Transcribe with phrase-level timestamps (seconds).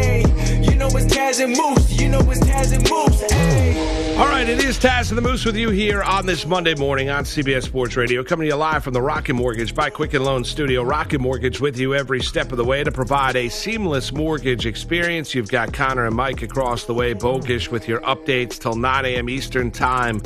[0.00, 2.00] You know it's Taz and Moose.
[2.00, 4.18] You know it's Taz and Moose.
[4.18, 7.08] All right, it is Taz and the Moose with you here on this Monday morning
[7.08, 10.44] on CBS Sports Radio, coming to you live from the Rocket Mortgage by Quicken Loan
[10.44, 10.82] Studio.
[10.82, 15.34] Rocket Mortgage with you every step of the way to provide a seamless mortgage experience.
[15.34, 19.30] You've got Connor and Mike across the way, Bogish with your updates till 9 a.m.
[19.30, 20.20] Eastern Time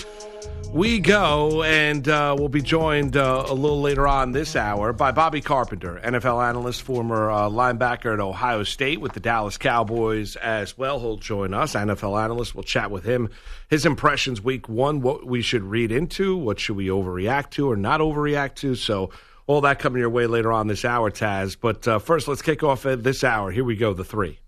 [0.74, 5.12] we go, and uh, we'll be joined uh, a little later on this hour by
[5.12, 10.77] Bobby Carpenter, NFL analyst, former uh, linebacker at Ohio State with the Dallas Cowboys as
[10.77, 10.98] well.
[10.98, 12.56] He'll join us, NFL analyst.
[12.56, 13.30] We'll chat with him.
[13.70, 17.77] His impressions week one, what we should read into, what should we overreact to or
[17.77, 18.75] not overreact to.
[18.75, 19.11] So,
[19.47, 21.56] all that coming your way later on this hour, Taz.
[21.61, 23.52] But uh, first, let's kick off this hour.
[23.52, 24.41] Here we go, the three.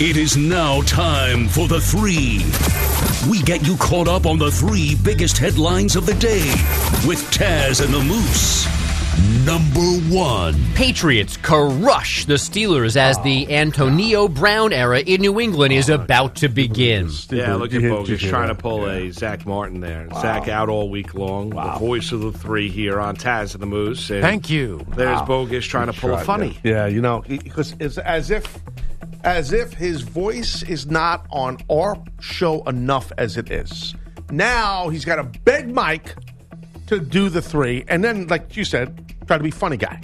[0.00, 2.40] It is now time for the three.
[3.30, 6.42] We get you caught up on the three biggest headlines of the day
[7.06, 8.66] with Taz and the Moose.
[9.46, 9.80] Number
[10.14, 10.56] one.
[10.74, 15.94] Patriots crush the Steelers as the oh, Antonio Brown era in New England is oh,
[15.94, 17.10] about to begin.
[17.30, 19.02] Yeah, look at You hit- Bogus trying to pull it.
[19.02, 20.08] a Zach Martin there.
[20.20, 21.50] Zach out all week long.
[21.50, 24.10] The voice of the three here on Taz and the Moose.
[24.10, 24.84] And Thank you.
[24.96, 26.58] There's Bogus trying to pull a funny.
[26.64, 28.58] Yeah, you know, because it's as if,
[29.24, 33.94] as if his voice is not on our show enough as it is.
[34.30, 36.14] Now he's got a big mic
[36.86, 40.00] to do the three, and then, like you said, try to be funny guy,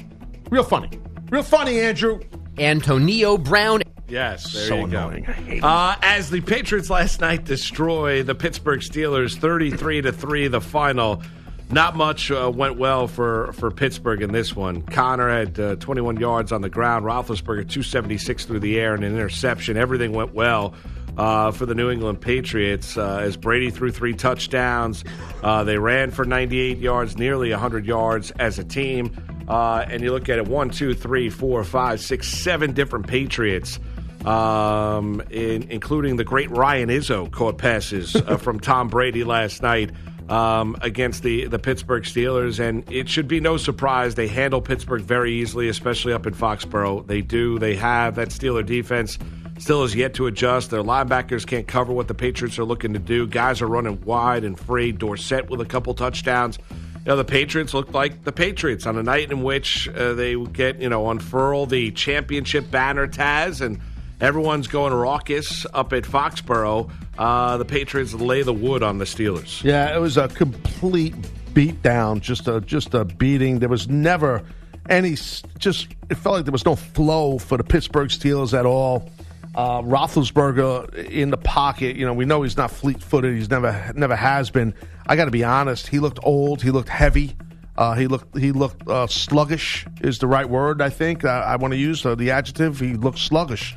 [0.50, 0.90] real funny,
[1.30, 2.20] real funny, Andrew.
[2.58, 5.08] Antonio Brown Yes, there so you go.
[5.08, 5.26] annoying.
[5.26, 5.64] I hate him.
[5.64, 11.22] Uh, as the Patriots last night destroy the Pittsburgh Steelers, thirty-three to three, the final.
[11.70, 14.80] Not much uh, went well for, for Pittsburgh in this one.
[14.82, 17.04] Conner had uh, 21 yards on the ground.
[17.04, 19.76] Roethlisberger 276 through the air and an interception.
[19.76, 20.74] Everything went well
[21.18, 25.04] uh, for the New England Patriots uh, as Brady threw three touchdowns.
[25.42, 29.14] Uh, they ran for 98 yards, nearly 100 yards as a team.
[29.46, 33.78] Uh, and you look at it one, two, three, four, five, six, seven different Patriots
[34.24, 39.90] um, in, including the great Ryan Izzo caught passes uh, from Tom Brady last night
[40.28, 42.60] um, against the, the Pittsburgh Steelers.
[42.60, 47.06] And it should be no surprise they handle Pittsburgh very easily, especially up in Foxborough.
[47.06, 47.58] They do.
[47.58, 49.18] They have that Steeler defense
[49.58, 50.70] still has yet to adjust.
[50.70, 53.26] Their linebackers can't cover what the Patriots are looking to do.
[53.26, 54.92] Guys are running wide and free.
[54.92, 56.58] Dorsett with a couple touchdowns.
[57.04, 60.36] You know, the Patriots look like the Patriots on a night in which uh, they
[60.36, 63.80] get, you know, unfurl the championship banner, Taz, and
[64.20, 66.90] everyone's going raucous up at Foxborough.
[67.16, 69.62] Uh, the Patriots lay the wood on the Steelers.
[69.62, 71.14] Yeah, it was a complete
[71.52, 73.58] beatdown, just a just a beating.
[73.58, 74.42] There was never
[74.88, 75.16] any
[75.58, 79.10] just it felt like there was no flow for the Pittsburgh Steelers at all.
[79.54, 83.34] Uh, Roethlisberger in the pocket, you know, we know he's not fleet footed.
[83.34, 84.74] He's never never has been.
[85.06, 85.88] I got to be honest.
[85.88, 86.62] He looked old.
[86.62, 87.34] He looked heavy.
[87.76, 90.82] Uh, he looked he looked uh, sluggish is the right word.
[90.82, 92.78] I think uh, I want to use uh, the adjective.
[92.80, 93.76] He looked sluggish.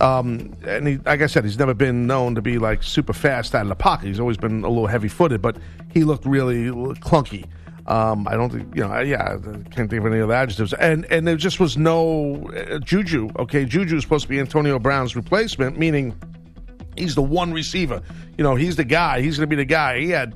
[0.00, 3.54] Um, and he, like I said, he's never been known to be like super fast
[3.54, 4.06] out of the pocket.
[4.06, 5.56] He's always been a little heavy footed, but
[5.92, 6.64] he looked really
[6.96, 7.46] clunky.
[7.86, 9.00] Um, I don't think you know.
[9.00, 10.72] Yeah, I can't think of any other adjectives.
[10.74, 13.30] And and there just was no uh, Juju.
[13.38, 16.16] Okay, Juju is supposed to be Antonio Brown's replacement, meaning
[16.96, 18.02] he's the one receiver.
[18.38, 19.20] You know, he's the guy.
[19.20, 19.98] He's going to be the guy.
[19.98, 20.34] He had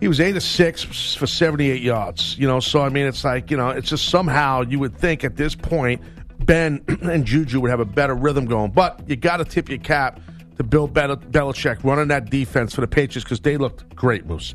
[0.00, 2.38] he was eight of six for seventy eight yards.
[2.38, 5.24] You know, so I mean, it's like you know, it's just somehow you would think
[5.24, 6.00] at this point
[6.40, 8.70] Ben and Juju would have a better rhythm going.
[8.70, 10.20] But you got to tip your cap
[10.56, 14.54] to Bill Belichick running that defense for the Patriots because they looked great, Moose.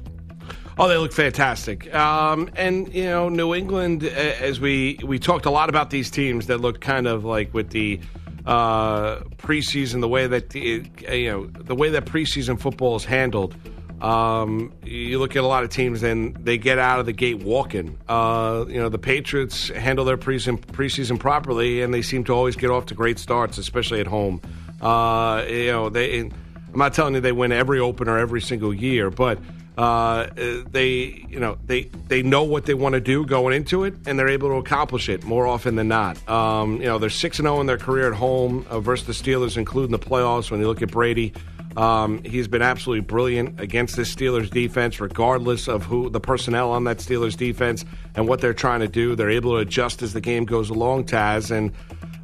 [0.78, 1.94] Oh, they look fantastic.
[1.94, 6.48] Um, and you know, New England, as we we talked a lot about these teams
[6.48, 8.00] that look kind of like with the
[8.46, 13.56] uh, preseason, the way that the, you know the way that preseason football is handled.
[14.04, 17.42] Um, you look at a lot of teams and they get out of the gate
[17.42, 17.98] walking.
[18.10, 22.58] Uh, you know, the Patriots handle their preseason, preseason properly, and they seem to always
[22.58, 24.42] get off to great starts, especially at home.
[24.82, 26.20] Uh, you know, they.
[26.20, 29.38] I'm not telling you they win every opener every single year, but
[29.78, 33.94] uh, they, you know, they they know what they want to do going into it,
[34.06, 36.28] and they're able to accomplish it more often than not.
[36.28, 39.14] Um, you know, they're six and zero in their career at home uh, versus the
[39.14, 40.52] Steelers, including the playoffs.
[40.52, 41.34] When you look at Brady,
[41.76, 46.84] Um, he's been absolutely brilliant against this Steelers defense, regardless of who the personnel on
[46.84, 47.84] that Steelers defense
[48.16, 49.16] and what they're trying to do.
[49.16, 51.72] They're able to adjust as the game goes along, Taz, and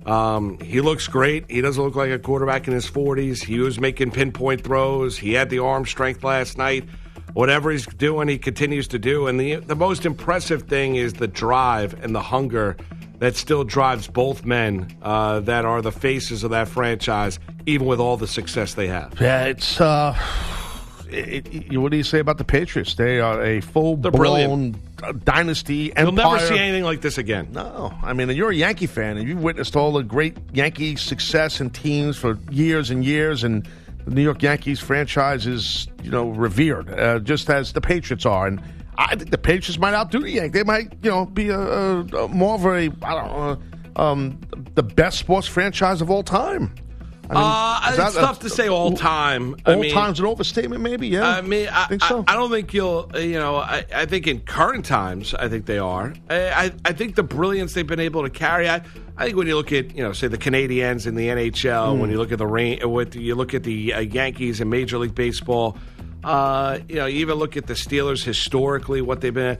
[0.06, 1.50] um, he looks great.
[1.50, 3.44] He doesn't look like a quarterback in his 40s.
[3.44, 5.18] He was making pinpoint throws.
[5.18, 6.86] He had the arm strength last night.
[7.34, 9.28] Whatever he's doing, he continues to do.
[9.28, 12.76] And the the most impressive thing is the drive and the hunger
[13.20, 18.00] that still drives both men uh, that are the faces of that franchise, even with
[18.00, 19.20] all the success they have.
[19.20, 19.80] Yeah, it's.
[19.80, 20.18] Uh,
[21.12, 22.96] it, it- what do you say about the Patriots?
[22.96, 25.26] They are a full blown brilliant.
[25.26, 25.92] dynasty.
[25.96, 27.50] And You'll never see anything like this again.
[27.52, 31.60] No, I mean you're a Yankee fan, and you've witnessed all the great Yankee success
[31.60, 33.68] and teams for years and years, and
[34.06, 38.46] the New York Yankees franchise is you know revered, uh, just as the Patriots are.
[38.48, 38.62] And
[39.00, 40.52] I think the Patriots might outdo the Yankees.
[40.52, 43.58] They might you know be a, a, a more of a I don't know
[43.96, 44.40] um,
[44.76, 46.74] the best sports franchise of all time.
[47.32, 49.56] I mean, Uh, it's a- tough to say all time.
[49.66, 51.08] I All mean, time's an overstatement, maybe.
[51.10, 52.24] Yeah, I mean, I, think so.
[52.28, 53.12] I, I don't think you'll.
[53.16, 56.14] You know, I, I think in current times, I think they are.
[56.30, 58.68] I, I, I think the brilliance they've been able to carry.
[58.68, 58.82] I,
[59.16, 62.00] I think when you look at, you know, say the Canadiens in the NHL, Hmm.
[62.00, 64.98] when you look at the rain, with you look at the uh, Yankees in Major
[64.98, 65.78] League Baseball.
[66.24, 69.58] Uh, you know, you even look at the Steelers historically, what they've been.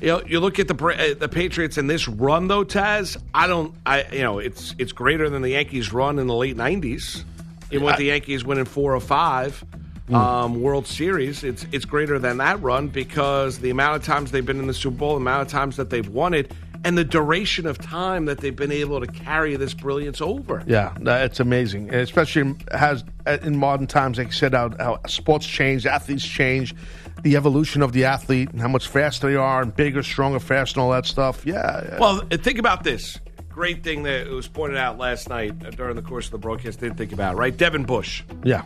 [0.00, 3.20] You know, you look at the the Patriots in this run though, Taz.
[3.34, 3.74] I don't.
[3.84, 7.24] I you know, it's it's greater than the Yankees run in the late '90s.
[7.70, 9.64] Even with the Yankees winning four or five
[10.12, 14.44] um, World Series, it's it's greater than that run because the amount of times they've
[14.44, 16.50] been in the Super Bowl, the amount of times that they've won it,
[16.84, 20.62] and the duration of time that they've been able to carry this brilliance over.
[20.66, 23.04] Yeah, it's amazing, and especially has
[23.42, 26.74] in modern times, like you said, how, how sports change, athletes change,
[27.22, 30.80] the evolution of the athlete, and how much faster they are, and bigger, stronger, faster,
[30.80, 31.44] and all that stuff.
[31.44, 31.98] Yeah, yeah.
[31.98, 33.20] Well, think about this.
[33.50, 36.80] Great thing that was pointed out last night uh, during the course of the broadcast.
[36.80, 37.54] Didn't think about right?
[37.54, 38.62] Devin Bush, yeah,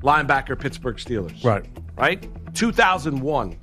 [0.00, 1.44] linebacker, Pittsburgh Steelers.
[1.44, 1.66] right.
[1.96, 2.26] right?
[2.54, 3.56] 2001,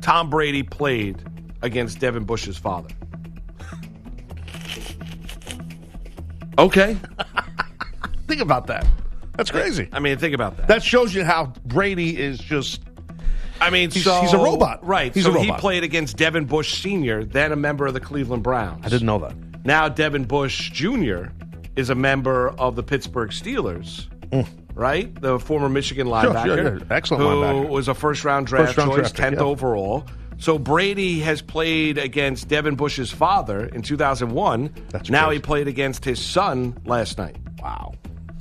[0.00, 1.22] Tom Brady played
[1.62, 2.88] against Devin Bush's father.
[6.58, 6.96] Okay.
[8.28, 8.86] Think about that.
[9.36, 9.88] That's crazy.
[9.92, 10.68] I mean, think about that.
[10.68, 12.82] That shows you how Brady is just.
[13.60, 14.84] I mean, He's- so, he's a robot.
[14.86, 15.14] Right.
[15.14, 18.42] He's so a he played against Devin Bush Sr., then a member of the Cleveland
[18.42, 18.84] Browns.
[18.84, 19.34] I didn't know that.
[19.64, 21.26] Now Devin Bush Jr.
[21.76, 24.08] is a member of the Pittsburgh Steelers.
[24.30, 24.46] Mm.
[24.74, 26.84] Right, the former Michigan linebacker, sure, yeah.
[26.90, 27.68] Excellent who linebacker.
[27.68, 29.42] was a first-round draft First-round choice, draft tenth yeah.
[29.44, 30.06] overall.
[30.42, 34.74] So Brady has played against Devin Bush's father in 2001.
[34.88, 35.36] That's now crazy.
[35.36, 37.36] he played against his son last night.
[37.62, 37.94] Wow.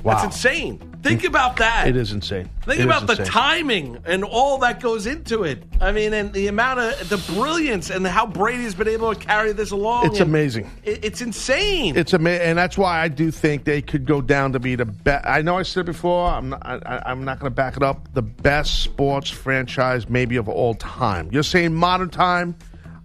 [0.04, 0.14] Wow.
[0.14, 0.80] That's insane.
[1.02, 1.88] Think about that.
[1.88, 2.48] It is insane.
[2.64, 3.26] Think It about the insane.
[3.26, 5.64] timing and all that goes into it.
[5.82, 9.52] I mean, and the amount of the brilliance and how Brady's been able to carry
[9.52, 10.06] this along.
[10.06, 10.70] It's amazing.
[10.84, 11.98] it- It's insane.
[11.98, 14.86] It's amazing, and that's why I do think they could go down to be the
[14.86, 15.26] best.
[15.28, 16.28] I know I said it before.
[16.30, 16.62] I'm not.
[16.64, 18.08] I, I'm not going to back it up.
[18.14, 21.30] The best sports franchise, maybe of all time.
[21.32, 22.56] You're saying modern time.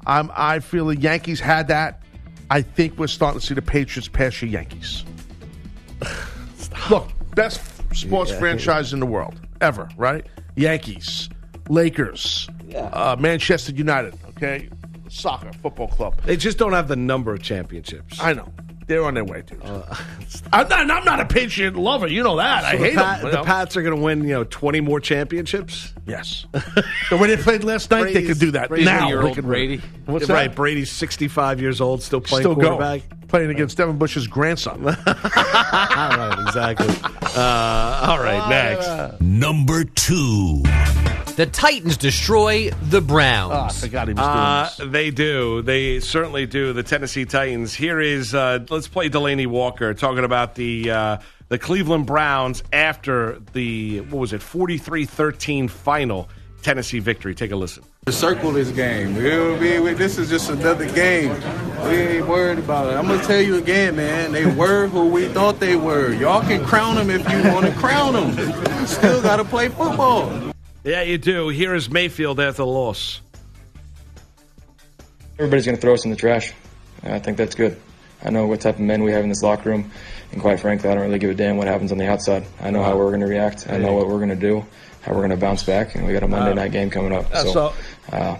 [0.06, 2.02] I'm, I feel the Yankees had that.
[2.50, 5.02] I think we're starting to see the Patriots pass your Yankees.
[6.90, 7.60] Look, best
[7.96, 10.26] sports franchise in the world ever, right?
[10.54, 11.28] Yankees,
[11.68, 14.14] Lakers, uh, Manchester United.
[14.30, 14.68] Okay,
[15.08, 16.20] soccer, football club.
[16.24, 18.20] they just don't have the number of championships.
[18.20, 18.52] I know.
[18.86, 19.60] They're on their way, dude.
[20.52, 22.06] I'm, not, I'm not a Patriot lover.
[22.06, 22.64] You know that.
[22.64, 23.30] I the, hate Pat- them.
[23.32, 23.44] the know?
[23.44, 25.92] Pats are going to win, you know, 20 more championships.
[26.06, 26.46] Yes.
[26.52, 28.68] the way they played last night, they could do that.
[28.68, 29.80] Brady's now, they old Brady.
[30.04, 30.56] What's right, that?
[30.56, 33.08] Brady's 65 years old, still playing Still quarterback.
[33.08, 33.15] going.
[33.28, 34.86] Playing against Devin Bush's grandson.
[34.86, 36.88] all right, exactly.
[37.36, 39.20] Uh, all right, next.
[39.20, 40.62] Number two.
[41.36, 43.52] The Titans destroy the Browns.
[43.54, 44.88] oh, I forgot he was doing Uh, this.
[44.92, 45.60] they do.
[45.62, 46.72] They certainly do.
[46.72, 47.74] The Tennessee Titans.
[47.74, 51.16] Here is uh, let's play Delanie Walker talking about the uh,
[51.48, 56.28] the Cleveland Browns after the what was it 43-13 final
[56.62, 57.34] Tennessee victory.
[57.34, 57.84] Take a listen.
[58.06, 59.16] To circle this game.
[59.16, 61.30] We'll be, we, this is just another game.
[61.88, 62.96] We ain't worried about it.
[62.96, 64.30] I'm gonna tell you again, man.
[64.30, 66.12] They were who we thought they were.
[66.12, 68.86] Y'all can crown them if you want to crown them.
[68.86, 70.52] Still gotta play football.
[70.84, 71.48] Yeah, you do.
[71.48, 73.20] Here is Mayfield at the loss.
[75.36, 76.52] Everybody's going to throw us in the trash.
[77.02, 77.76] And I think that's good.
[78.24, 79.90] I know what type of men we have in this locker room,
[80.32, 82.46] and quite frankly, I don't really give a damn what happens on the outside.
[82.60, 83.68] I know how we're going to react.
[83.68, 84.64] I know what we're going to do,
[85.02, 86.54] how we're going to bounce back, and we got a Monday ah.
[86.54, 87.30] night game coming up.
[87.34, 87.74] So, so-
[88.12, 88.36] uh,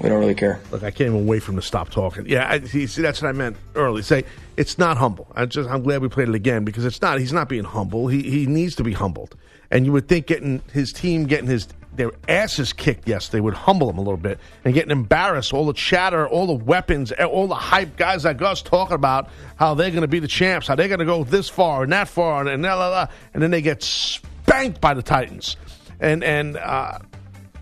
[0.00, 0.60] we don't really care.
[0.70, 2.26] Look, I can't even wait for him to stop talking.
[2.26, 4.02] Yeah, I, see, that's what I meant early.
[4.02, 4.24] Say
[4.56, 5.28] it's not humble.
[5.34, 7.20] I just, I'm glad we played it again because it's not.
[7.20, 8.08] He's not being humble.
[8.08, 9.36] He he needs to be humbled.
[9.70, 13.88] And you would think getting his team getting his their asses kicked yesterday would humble
[13.90, 15.52] him a little bit and getting embarrassed.
[15.52, 19.74] All the chatter, all the weapons, all the hype guys like us talking about how
[19.74, 22.08] they're going to be the champs, how they're going to go this far and that
[22.08, 23.06] far, and, and, blah, blah.
[23.34, 25.56] and then they get spanked by the Titans,
[26.00, 26.98] and and uh,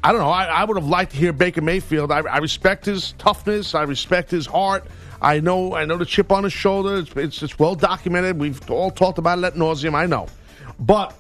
[0.03, 0.31] I don't know.
[0.31, 2.11] I, I would have liked to hear Baker Mayfield.
[2.11, 3.75] I, I respect his toughness.
[3.75, 4.87] I respect his heart.
[5.21, 5.75] I know.
[5.75, 6.99] I know the chip on his shoulder.
[6.99, 8.39] It's, it's, it's well documented.
[8.39, 9.95] We've all talked about it at nauseum.
[9.95, 10.27] I know,
[10.79, 11.15] but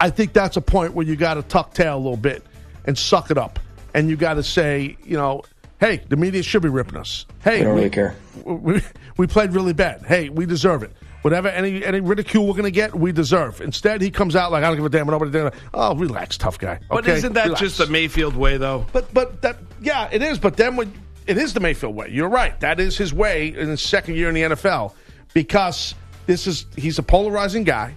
[0.00, 2.42] I think that's a point where you got to tuck tail a little bit
[2.86, 3.58] and suck it up,
[3.94, 5.42] and you got to say, you know,
[5.78, 7.26] hey, the media should be ripping us.
[7.44, 8.16] Hey, We don't really care.
[8.44, 8.80] We,
[9.18, 10.02] we played really bad.
[10.06, 10.92] Hey, we deserve it.
[11.22, 13.60] Whatever any any ridicule we're going to get, we deserve.
[13.60, 15.52] Instead, he comes out like I don't give a damn what nobody did.
[15.72, 16.80] Oh, relax, tough guy.
[16.88, 17.60] But isn't that Relax.
[17.60, 18.86] just the Mayfield way, though?
[18.92, 20.38] But but that yeah, it is.
[20.38, 20.92] But then when
[21.26, 22.58] it is the Mayfield way, you're right.
[22.60, 24.94] That is his way in his second year in the NFL
[25.32, 25.94] because
[26.26, 27.94] this is he's a polarizing guy,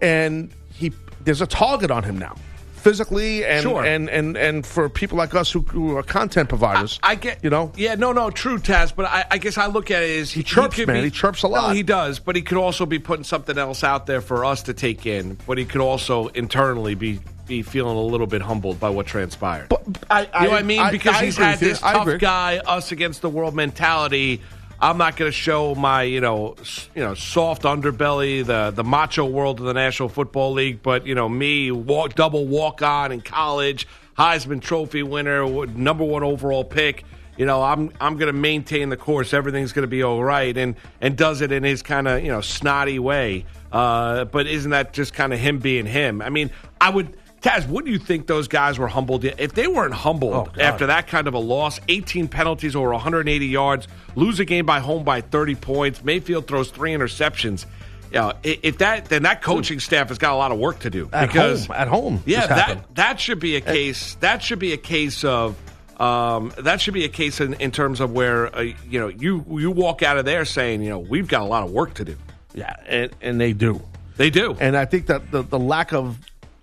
[0.00, 0.92] and he
[1.24, 2.36] there's a target on him now,
[2.80, 3.84] physically and Sure.
[3.84, 6.98] and and and for people like us who, who are content providers.
[7.02, 7.72] I get, you know.
[7.76, 8.94] Yeah, no, no, true, Taz.
[8.94, 10.96] But I, I guess I look at it as he, chirps, could man.
[10.96, 11.76] be- He chirps a No, lot.
[11.76, 14.74] he does, but he could also be putting something else out there for us to
[14.74, 15.38] take in.
[15.46, 19.72] But he could also internally be be feeling a little bit humbled by what transpired.
[20.08, 20.88] I, you know what I mean?
[20.92, 24.40] Because I he's had this tough guy, us against the world mentality.
[24.82, 26.56] I'm not going to show my, you know,
[26.94, 30.82] you know, soft underbelly, the the macho world of the National Football League.
[30.82, 36.22] But you know, me, walk, double walk on in college, Heisman Trophy winner, number one
[36.22, 37.04] overall pick.
[37.36, 39.34] You know, I'm I'm going to maintain the course.
[39.34, 42.30] Everything's going to be all right, and and does it in his kind of you
[42.30, 43.44] know snotty way.
[43.70, 46.22] Uh, but isn't that just kind of him being him?
[46.22, 47.16] I mean, I would.
[47.40, 49.24] Taz, wouldn't you think those guys were humbled?
[49.24, 53.46] If they weren't humbled Oh, after that kind of a loss, 18 penalties over 180
[53.46, 57.64] yards, lose a game by home by 30 points, Mayfield throws three interceptions.
[58.12, 60.90] You know, if that then that coaching staff has got a lot of work to
[60.90, 64.16] do At because home, at home, yeah, that that should be a case.
[64.16, 65.56] That should be a case of.
[66.00, 69.44] Um, that should be a case in, in terms of where uh, you know you
[69.48, 72.04] you walk out of there saying you know we've got a lot of work to
[72.04, 72.16] do.
[72.52, 73.80] Yeah, and, and they do.
[74.16, 74.56] They do.
[74.58, 76.18] And I think that the, the lack of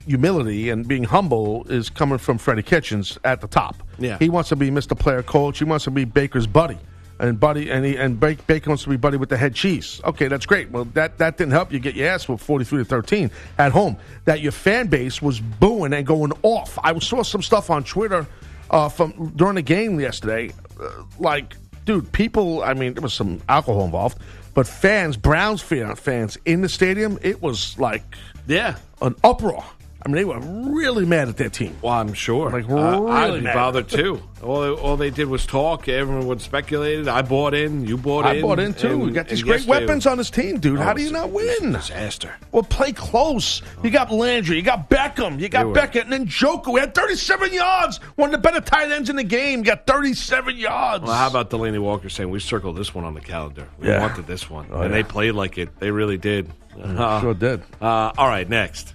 [0.07, 3.75] humility and being humble is coming from Freddie Kitchens at the top.
[3.99, 4.17] Yeah.
[4.17, 4.97] He wants to be Mr.
[4.97, 5.59] Player Coach.
[5.59, 6.77] He wants to be Baker's buddy.
[7.19, 9.99] And buddy and he, and Ba- Baker wants to be buddy with the head cheese.
[10.05, 10.69] Okay, that's great.
[10.69, 13.71] Well, that, that didn't help you get your ass with forty three to thirteen at
[13.71, 13.97] home.
[14.25, 16.77] That your fan base was booing and going off.
[16.83, 18.27] I saw some stuff on Twitter
[18.69, 20.53] uh, from during the game yesterday.
[20.79, 22.61] Uh, like, dude, people.
[22.61, 24.19] I mean, there was some alcohol involved,
[24.53, 28.03] but fans, Browns fans in the stadium, it was like
[28.47, 29.63] yeah, an uproar.
[30.07, 30.39] I mean, they were
[30.71, 31.75] really mad at their team.
[31.81, 32.49] Well, I'm sure.
[32.49, 33.53] Like, Uh, I'd be mad.
[33.55, 34.21] bothered too.
[34.41, 35.89] All they, all they did was talk.
[35.89, 37.09] Everyone was speculated.
[37.09, 37.85] I bought in.
[37.85, 38.37] You bought I in.
[38.37, 38.87] I bought in too.
[38.91, 40.79] and- We got these great weapons on this team, dude.
[40.79, 41.73] Oh, How do you not win?
[41.73, 42.33] Disaster.
[42.53, 43.61] Well, play close.
[43.83, 47.51] You got Landry, you got Beckham, you got Beckett, and then Njoku We had 37
[47.51, 47.97] yards.
[48.15, 49.61] One of the better tight ends in the game.
[49.61, 51.03] Got 37 yards.
[51.03, 53.67] Well, how about Delanie Walker saying we circled this one on the calendar?
[53.77, 53.99] We Yeah.
[53.99, 55.01] wanted this one, Oh, and yeah.
[55.01, 55.77] they played like it.
[55.79, 56.49] They really did.
[56.81, 57.63] Uh, sure did.
[57.81, 58.93] Uh, all right, next.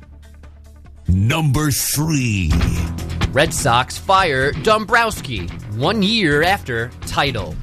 [1.09, 2.51] Number three.
[3.33, 7.55] Red Sox fire Dombrowski one year after title.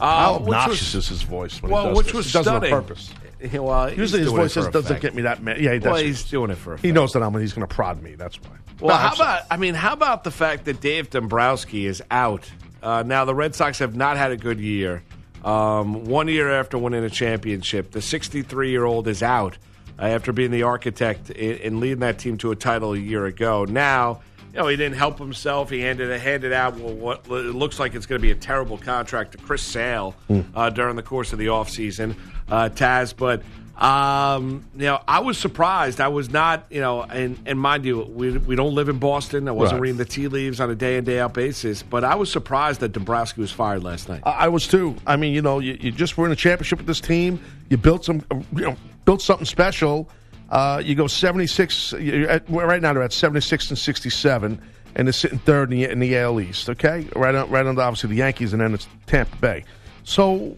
[0.00, 1.62] How Uh, which obnoxious was- is his voice?
[1.62, 2.14] When well, he does which this?
[2.14, 2.70] was he does it on stunning.
[2.70, 3.10] purpose.
[3.42, 5.02] Yeah, well, he's Usually his doing it voice for doesn't effect.
[5.02, 5.60] get me that mad.
[5.60, 5.92] Yeah, he does.
[5.92, 6.76] Well, he's doing it for.
[6.76, 7.38] he knows that I'm.
[7.40, 8.14] He's going to prod me.
[8.14, 8.50] That's why.
[8.80, 9.42] Well, No, how about?
[9.50, 12.50] I mean, how about the fact that Dave Dombrowski is out?
[12.82, 15.02] Uh, now the Red Sox have not had a good year.
[15.44, 19.56] Um, one year after winning a championship, the 63 year old is out
[20.00, 23.64] uh, after being the architect in leading that team to a title a year ago.
[23.64, 24.20] Now.
[24.52, 25.70] You know, he didn't help himself.
[25.70, 28.78] He handed handed out well, what it looks like it's going to be a terrible
[28.78, 30.16] contract to Chris Sale
[30.56, 32.16] uh, during the course of the offseason,
[32.50, 33.14] uh, Taz.
[33.16, 33.44] But
[33.80, 36.00] um, you know, I was surprised.
[36.00, 39.46] I was not, you know, and, and mind you, we, we don't live in Boston.
[39.48, 39.82] I wasn't Right.
[39.82, 41.84] reading the tea leaves on a day in day out basis.
[41.84, 44.22] But I was surprised that Dombrowski was fired last night.
[44.24, 44.96] I I was too.
[45.06, 47.40] I mean, you know, you, you just were in a championship with this team.
[47.68, 48.22] You built some,
[48.54, 48.76] you know,
[49.10, 50.08] built something special.
[50.50, 51.92] Uh, you go seventy six.
[51.92, 54.62] At, right now they're at seventy six and sixty seven,
[54.94, 56.70] and they're sitting third in the, in the AL East.
[56.70, 59.64] Okay, right on, right under obviously the Yankees, and then it's Tampa Bay.
[60.04, 60.56] So,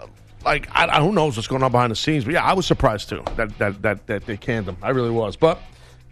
[0.00, 0.06] uh,
[0.44, 2.24] like, I, I who knows what's going on behind the scenes?
[2.24, 4.76] But yeah, I was surprised too that that that, that they canned them.
[4.80, 5.34] I really was.
[5.34, 5.60] But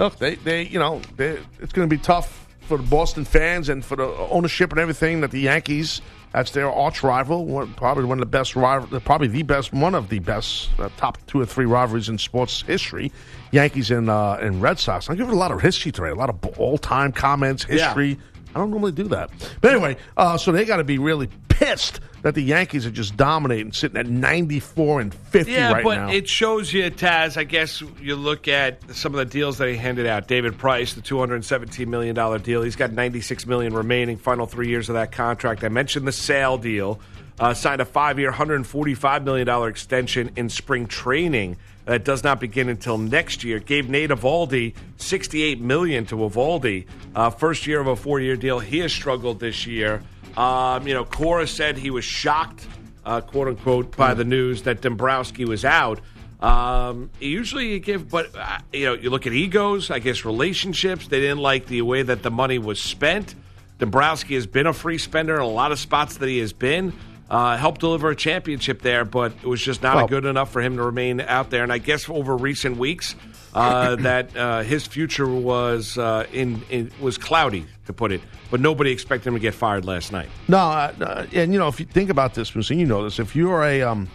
[0.00, 3.69] look, they they you know they, it's going to be tough for the Boston fans
[3.69, 6.02] and for the ownership and everything that the Yankees.
[6.33, 9.95] That's their arch rival, one, probably one of the best rival, probably the best, one
[9.95, 13.12] of the best uh, top two or three rivalries in sports history.
[13.51, 15.11] Yankees and uh, and Red Sox.
[15.11, 18.19] I'm giving a lot of history today, a lot of all time comments, history.
[18.54, 19.30] I don't normally do that,
[19.61, 23.16] but anyway, uh, so they got to be really pissed that the Yankees are just
[23.16, 26.09] dominating, sitting at 94 and 50 Yeah, right but now.
[26.11, 27.37] it shows you, Taz.
[27.37, 30.28] I guess you look at some of the deals that he handed out.
[30.28, 32.62] David Price, the two hundred and seventeen million dollar deal.
[32.62, 34.16] He's got ninety six million remaining.
[34.18, 35.64] Final three years of that contract.
[35.64, 37.00] I mentioned the Sale deal.
[37.40, 42.99] uh, signed a five-year, $145 million extension in spring training that does not begin until
[42.99, 43.59] next year.
[43.59, 46.87] Gave Nate Eovaldi 68 million to Eovaldi.
[47.15, 48.59] Uh, first year of a four-year deal.
[48.59, 50.03] He has struggled this year.
[50.37, 52.67] Um, you know, Cora said he was shocked,
[53.05, 56.01] uh, quote unquote, by the news that Dombrowski was out.
[56.41, 61.07] Um, usually you give, but uh, you know, you look at egos, I guess relationships.
[61.07, 63.35] They didn't like the way that the money was spent.
[63.79, 66.93] Dombrowski has been a free spender in a lot of spots that he has been.
[67.33, 70.61] Uh, helped deliver a championship there, but it was just not Well- good enough for
[70.61, 71.62] him to remain out there.
[71.62, 73.15] And I guess over recent weeks,
[73.55, 78.21] uh, that uh, his future was uh, in, in was cloudy, to put it.
[78.51, 80.29] But nobody expected him to get fired last night.
[80.47, 83.19] No, uh, uh, and you know if you think about this, and you know this,
[83.19, 84.09] if you're a um,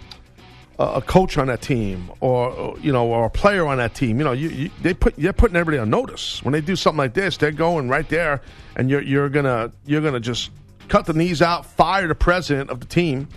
[0.77, 3.95] a a coach on that team, or, or, you know, or a player on that
[3.95, 6.75] team, you know, you, you they put they're putting everybody on notice when they do
[6.75, 7.37] something like this.
[7.37, 8.41] They're going right there,
[8.75, 10.51] and you're you're gonna you're gonna just
[10.87, 13.27] cut the knees out, fire the president of the team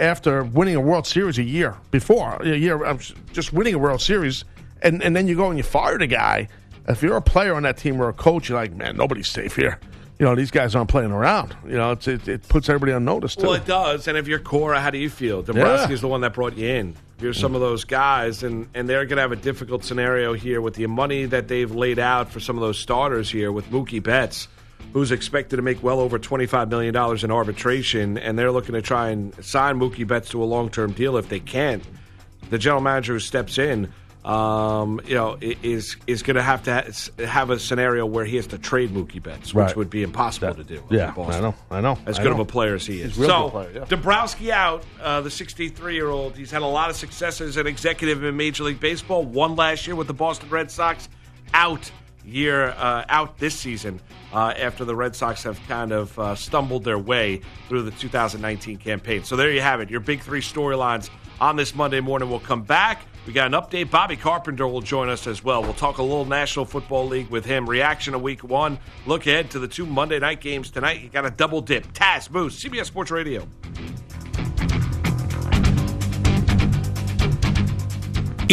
[0.00, 2.98] after winning a World Series a year before a year,
[3.32, 4.44] just winning a World Series,
[4.80, 6.48] and and then you go and you fire the guy.
[6.88, 9.54] If you're a player on that team or a coach, you're like, man, nobody's safe
[9.54, 9.78] here.
[10.18, 11.56] You know, these guys aren't playing around.
[11.66, 13.42] You know, it's, it, it puts everybody on notice too.
[13.42, 14.08] Well, it does.
[14.08, 15.42] And if you're Cora, how do you feel?
[15.42, 16.94] Dombrowski's the one that brought you in.
[17.20, 20.60] You're some of those guys, and, and they're going to have a difficult scenario here
[20.60, 24.02] with the money that they've laid out for some of those starters here with Mookie
[24.02, 24.48] Betts,
[24.92, 29.10] who's expected to make well over $25 million in arbitration, and they're looking to try
[29.10, 31.82] and sign Mookie Betts to a long term deal if they can't,
[32.50, 33.90] The general manager who steps in,
[34.24, 38.36] um, you know, is is going to have to ha- have a scenario where he
[38.36, 39.76] has to trade Mookie Betts, which Right.
[39.76, 40.82] would be impossible to do.
[40.90, 41.98] yeah, I know, I know.
[42.06, 42.34] as I good know.
[42.34, 43.14] of a player as he is.
[43.14, 43.84] So, good player, yeah.
[43.88, 46.36] Dombrowski out, uh, the 63 year old.
[46.36, 49.24] He's had a lot of success as an executive in Major League Baseball.
[49.24, 51.08] One last year with the Boston Red Sox.
[51.54, 51.90] Out
[52.24, 54.00] year uh, out this season
[54.32, 58.78] uh, after the Red Sox have kind of uh, stumbled their way through the 2019
[58.78, 59.24] campaign.
[59.24, 59.90] So there you have it.
[59.90, 61.10] Your big three storylines
[61.40, 62.30] on this Monday morning.
[62.30, 63.02] We'll come back.
[63.26, 63.90] We got an update.
[63.90, 65.62] Bobby Carpenter will join us as well.
[65.62, 67.68] We'll talk a little National Football League with him.
[67.68, 68.78] Reaction to Week One.
[69.06, 71.00] Look ahead to the two Monday night games tonight.
[71.00, 71.92] You got a double dip.
[71.92, 73.46] Taz Moose, CBS Sports Radio.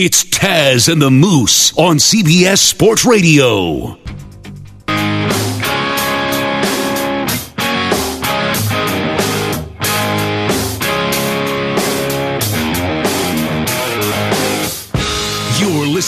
[0.02, 3.99] It's Taz and the Moose on CBS Sports Radio.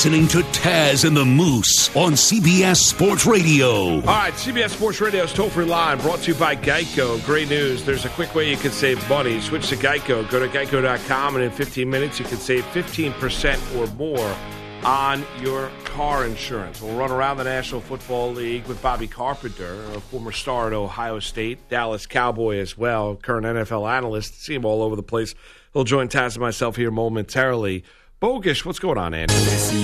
[0.02, 3.98] Listening to Taz and the Moose on CBS Sports Radio.
[3.98, 7.24] All right, CBS Sports Radio's toll free line brought to you by Geico.
[7.24, 7.86] Great news.
[7.86, 9.40] There's a quick way you can save money.
[9.42, 10.28] Switch to Geico.
[10.32, 14.36] Go to geico.com, and in 15 minutes, you can save 15% or more
[14.84, 16.82] on your car insurance.
[16.82, 21.20] We'll run around the National Football League with Bobby Carpenter, a former star at Ohio
[21.20, 24.42] State, Dallas Cowboy as well, current NFL analyst.
[24.42, 25.36] See him all over the place.
[25.74, 27.84] He'll join Taz and myself here momentarily.
[28.22, 29.34] Bogish, what's going on, Andy?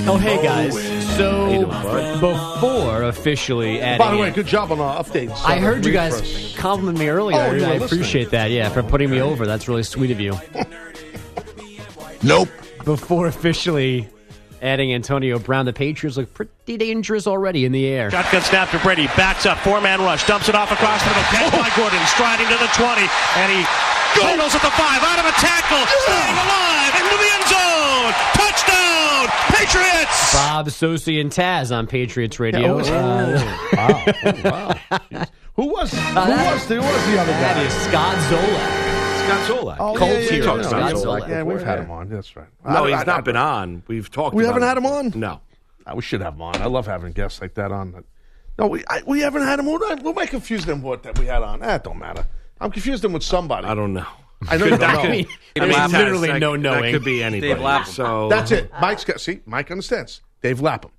[0.08, 0.73] Oh, hey guys.
[1.15, 2.19] So you doing, bud?
[2.21, 5.36] before officially adding, By the way, in- good job on our updates.
[5.43, 6.56] I Uh, heard you guys for us.
[6.56, 7.36] compliment me earlier.
[7.39, 7.84] Oh, you were I listening.
[7.84, 8.52] appreciate that.
[8.52, 9.47] Yeah, for putting me over.
[9.47, 10.39] That's really sweet of you.
[12.23, 12.50] Nope.
[12.84, 14.08] Before officially
[14.62, 18.12] adding Antonio Brown, the Patriots look pretty dangerous already in the air.
[18.12, 19.08] Shotgun snap to Brady.
[19.15, 19.58] Backs up.
[19.60, 20.26] Four man rush.
[20.28, 21.24] Dumps it off across the middle.
[21.32, 22.00] Catch by Gordon.
[22.08, 23.02] Striding to the 20.
[23.38, 23.62] And he
[24.20, 25.04] signals at the 5.
[25.04, 25.84] Out of a tackle.
[26.06, 26.93] Staying alive.
[26.98, 28.13] Into the end zone.
[28.34, 29.28] Touchdown.
[29.54, 30.34] Patriots.
[30.34, 32.78] Bob Socci and Taz on Patriots Radio.
[32.78, 34.06] Oh, Uh, wow.
[34.26, 35.26] Oh, wow.
[35.58, 37.41] Who was who was who was the other guy?
[37.41, 38.76] That is Scott Zolak.
[39.27, 39.77] Scott Zolak.
[39.79, 41.29] Oh, Colts yeah, yeah, hero, yeah, yeah, Scott yeah, Zolak.
[41.29, 42.09] Yeah, we've had him on.
[42.09, 42.47] That's right.
[42.65, 43.83] No, I- he's I- not I- been on.
[43.87, 44.35] We've talked.
[44.35, 45.13] We about haven't had him on?
[45.19, 45.41] No.
[45.85, 46.55] Uh, we should have him on.
[46.61, 48.03] I love having guests like that on.
[48.59, 49.65] No, we I, we haven't had him.
[49.65, 51.59] Who, who am I confusing him with that we had on?
[51.59, 52.25] That don't matter.
[52.59, 53.67] I'm confusing him with somebody.
[53.67, 54.05] I don't know.
[54.49, 55.01] I know you don't That know.
[55.01, 56.93] could- I mean, I mean, there's literally that- no That knowing.
[56.93, 57.53] could be anybody.
[57.53, 57.93] Dave Lapham.
[57.93, 58.71] So That's it.
[58.81, 59.39] Mike's got see.
[59.45, 60.21] Mike understands.
[60.41, 60.91] Dave Lapham,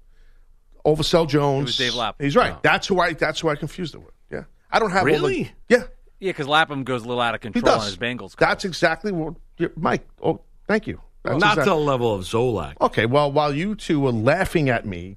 [0.84, 1.62] Oversell Jones.
[1.62, 2.24] It was Dave Lapham.
[2.24, 2.60] He's right.
[2.62, 3.12] That's who I.
[3.12, 4.14] That's who I confused it with.
[4.32, 5.52] Yeah, I don't have all the- Really?
[5.68, 5.84] yeah,
[6.20, 8.34] Yeah, because Lapham goes a little out of control on his Bengals.
[8.36, 10.06] That's exactly what yeah, Mike.
[10.22, 11.00] Oh, thank you.
[11.22, 12.74] That's not exact- to the level of Zolak.
[12.80, 15.16] Okay, well, while you two were laughing at me,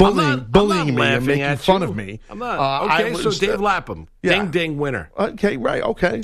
[0.00, 1.88] I'm bullying, I'm bullying not me, and making at fun you.
[1.88, 2.20] of me.
[2.30, 2.58] I'm not.
[2.58, 4.32] uh, I okay, so Dave Lapham, Yeah.
[4.34, 5.10] ding ding winner.
[5.18, 5.82] Okay, right.
[5.82, 6.20] Okay.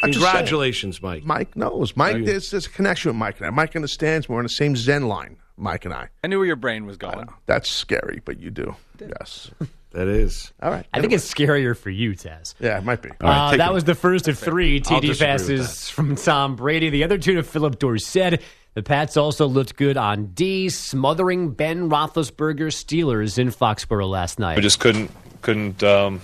[0.00, 0.32] I'm just saying.
[0.36, 1.24] Congratulations, Mike.
[1.24, 1.96] Mike knows.
[1.96, 3.50] Mike, there's, there's a connection with Mike and I.
[3.50, 4.28] Mike understands.
[4.28, 6.08] We're on the same Zen line, Mike and I.
[6.22, 7.28] I knew where your brain was going.
[7.46, 8.76] That's scary, but you do.
[9.00, 9.50] Yes.
[9.92, 10.52] That is.
[10.62, 10.86] All right.
[10.92, 12.54] I think it's scarier for you, Taz.
[12.60, 13.10] Yeah, it might be.
[13.20, 13.74] Uh, take that it.
[13.74, 16.90] was the first of three I'll TD disagree with passes from Tom Brady.
[16.90, 18.42] The other two to Philip Dorsett.
[18.74, 24.56] The Pats also looked good on D, smothering Ben Roethlisberger's Steelers in Foxborough last night.
[24.56, 25.10] We just couldn't
[25.42, 26.20] couldn't um,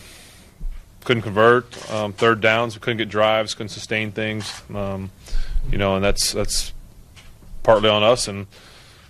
[1.05, 2.77] couldn't convert um, third downs.
[2.77, 3.55] We couldn't get drives.
[3.55, 4.62] Couldn't sustain things.
[4.72, 5.11] Um,
[5.70, 6.72] you know, and that's that's
[7.62, 8.46] partly on us and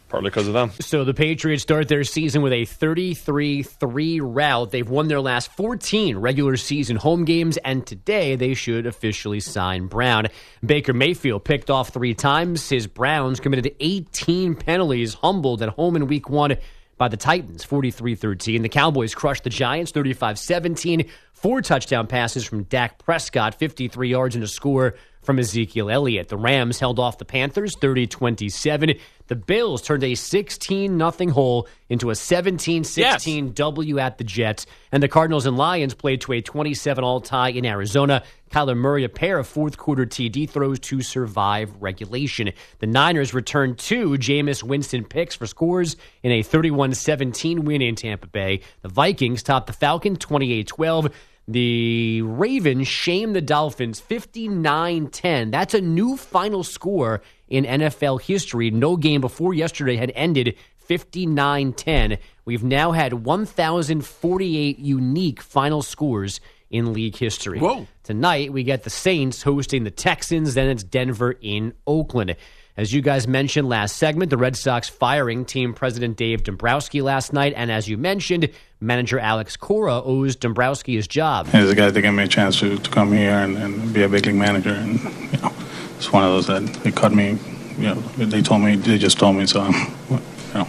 [0.09, 0.71] partly because of them.
[0.81, 4.71] So the Patriots start their season with a 33-3 route.
[4.71, 9.87] They've won their last 14 regular season home games, and today they should officially sign
[9.87, 10.29] Brown.
[10.64, 12.69] Baker Mayfield picked off three times.
[12.69, 16.57] His Browns committed 18 penalties, humbled at home in week one
[16.97, 18.62] by the Titans, 43-13.
[18.62, 21.09] The Cowboys crushed the Giants, 35-17.
[21.33, 26.29] Four touchdown passes from Dak Prescott, 53 yards and a score from Ezekiel Elliott.
[26.29, 28.95] The Rams held off the Panthers 30 27.
[29.27, 34.67] The Bills turned a 16 0 hole into a 17 16 W at the Jets.
[34.93, 38.23] And the Cardinals and Lions played to a 27 all tie in Arizona.
[38.51, 42.53] Kyler Murray, a pair of fourth quarter TD throws to survive regulation.
[42.79, 47.97] The Niners returned two Jameis Winston picks for scores in a 31 17 win in
[47.97, 48.61] Tampa Bay.
[48.83, 51.09] The Vikings topped the Falcon 28 12.
[51.46, 55.50] The Ravens shamed the Dolphins 59 10.
[55.50, 58.70] That's a new final score in NFL history.
[58.70, 62.18] No game before yesterday had ended 59 10.
[62.46, 67.59] We've now had 1,048 unique final scores in league history.
[67.59, 67.87] Whoa.
[68.02, 72.37] Tonight, we get the Saints hosting the Texans, then it's Denver in Oakland.
[72.76, 77.33] As you guys mentioned last segment, the Red Sox firing team president Dave Dombrowski last
[77.33, 78.50] night, and as you mentioned,
[78.85, 81.49] manager Alex Cora owes Dombrowski his job.
[81.49, 84.03] He's a guy that gave me a chance to, to come here and, and be
[84.03, 85.53] a big league manager, and you know,
[85.97, 87.38] it's one of those that they cut me.
[87.79, 89.73] You know, they told me, they just told me, so I'm,
[90.11, 90.20] you
[90.55, 90.68] know,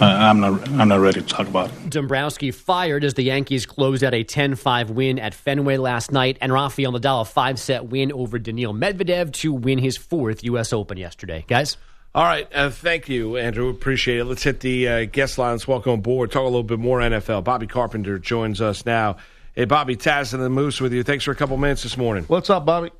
[0.00, 1.90] I, I'm not, I'm not ready to talk about it.
[1.90, 6.52] Dombrowski fired as the Yankees closed out a 10-5 win at Fenway last night, and
[6.52, 10.72] Rafael Nadal a five-set win over Daniil Medvedev to win his fourth U.S.
[10.72, 11.44] Open yesterday.
[11.48, 11.76] Guys.
[12.16, 13.68] All right, uh, thank you, Andrew.
[13.68, 14.24] Appreciate it.
[14.24, 15.68] Let's hit the uh, guest lines.
[15.68, 16.32] Welcome aboard.
[16.32, 17.44] Talk a little bit more NFL.
[17.44, 19.18] Bobby Carpenter joins us now.
[19.54, 21.02] Hey, Bobby Taz and the Moose with you.
[21.02, 22.24] Thanks for a couple minutes this morning.
[22.24, 22.90] What's up, Bobby?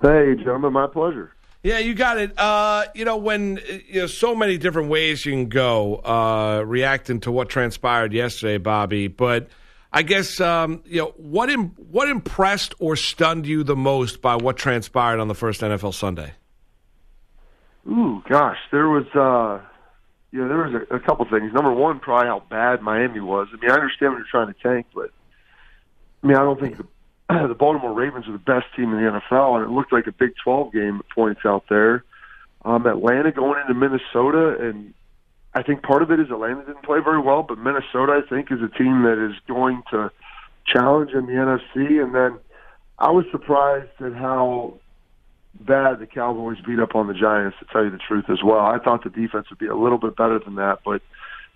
[0.00, 1.34] Hey, gentlemen, my pleasure.
[1.62, 2.38] Yeah, you got it.
[2.38, 7.20] Uh, you know, when you know so many different ways you can go uh, reacting
[7.20, 9.08] to what transpired yesterday, Bobby.
[9.08, 9.50] But
[9.92, 14.36] I guess um, you know what Im- what impressed or stunned you the most by
[14.36, 16.32] what transpired on the first NFL Sunday.
[17.88, 19.64] Ooh, gosh, there was, uh,
[20.30, 21.52] you know, there was a, a couple things.
[21.54, 23.48] Number one, probably how bad Miami was.
[23.52, 25.10] I mean, I understand when you're trying to tank, but
[26.22, 26.86] I mean, I don't think the,
[27.48, 30.12] the Baltimore Ravens are the best team in the NFL, and it looked like a
[30.12, 32.04] Big 12 game at points out there.
[32.64, 34.92] Um, Atlanta going into Minnesota, and
[35.54, 38.52] I think part of it is Atlanta didn't play very well, but Minnesota, I think,
[38.52, 40.10] is a team that is going to
[40.66, 42.02] challenge in the NFC.
[42.02, 42.38] And then
[42.98, 44.74] I was surprised at how
[45.60, 48.60] bad the Cowboys beat up on the Giants, to tell you the truth as well.
[48.60, 51.02] I thought the defense would be a little bit better than that, but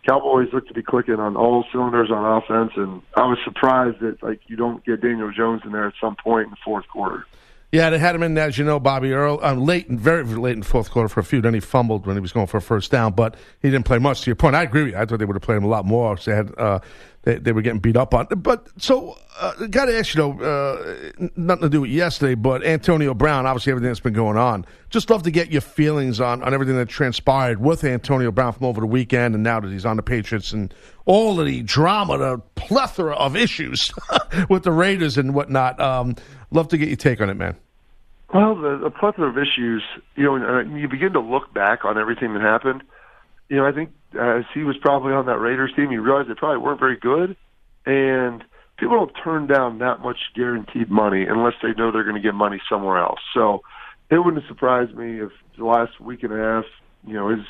[0.08, 4.22] Cowboys look to be clicking on all cylinders on offense, and I was surprised that
[4.22, 7.24] like you don't get Daniel Jones in there at some point in the fourth quarter.
[7.70, 10.56] Yeah, they had him in, as you know, Bobby Earl, um, late, and very late
[10.56, 11.40] in fourth quarter for a few.
[11.40, 13.96] Then he fumbled when he was going for a first down, but he didn't play
[13.98, 14.20] much.
[14.22, 14.98] To your point, I agree with you.
[14.98, 16.14] I thought they would have played him a lot more.
[16.16, 16.80] They had uh,
[17.22, 18.26] they, they were getting beat up on.
[18.26, 22.64] But so, uh, got to ask you though, uh, nothing to do with yesterday, but
[22.64, 24.66] Antonio Brown, obviously everything that's been going on.
[24.90, 28.66] Just love to get your feelings on on everything that transpired with Antonio Brown from
[28.66, 30.74] over the weekend, and now that he's on the Patriots and
[31.06, 33.92] all of the drama, the plethora of issues
[34.48, 35.80] with the Raiders and whatnot.
[35.80, 36.16] Um,
[36.50, 37.56] love to get your take on it, man.
[38.34, 39.82] Well, the, the plethora of issues,
[40.16, 42.82] you know, uh, you begin to look back on everything that happened.
[43.48, 46.26] You know, I think Uh, as he was probably on that Raiders team, you realize
[46.28, 47.36] they probably weren't very good,
[47.86, 48.44] and
[48.78, 52.34] people don't turn down that much guaranteed money unless they know they're going to get
[52.34, 53.20] money somewhere else.
[53.34, 53.62] So
[54.10, 56.64] it wouldn't surprise me if the last week and a half,
[57.06, 57.44] you know, his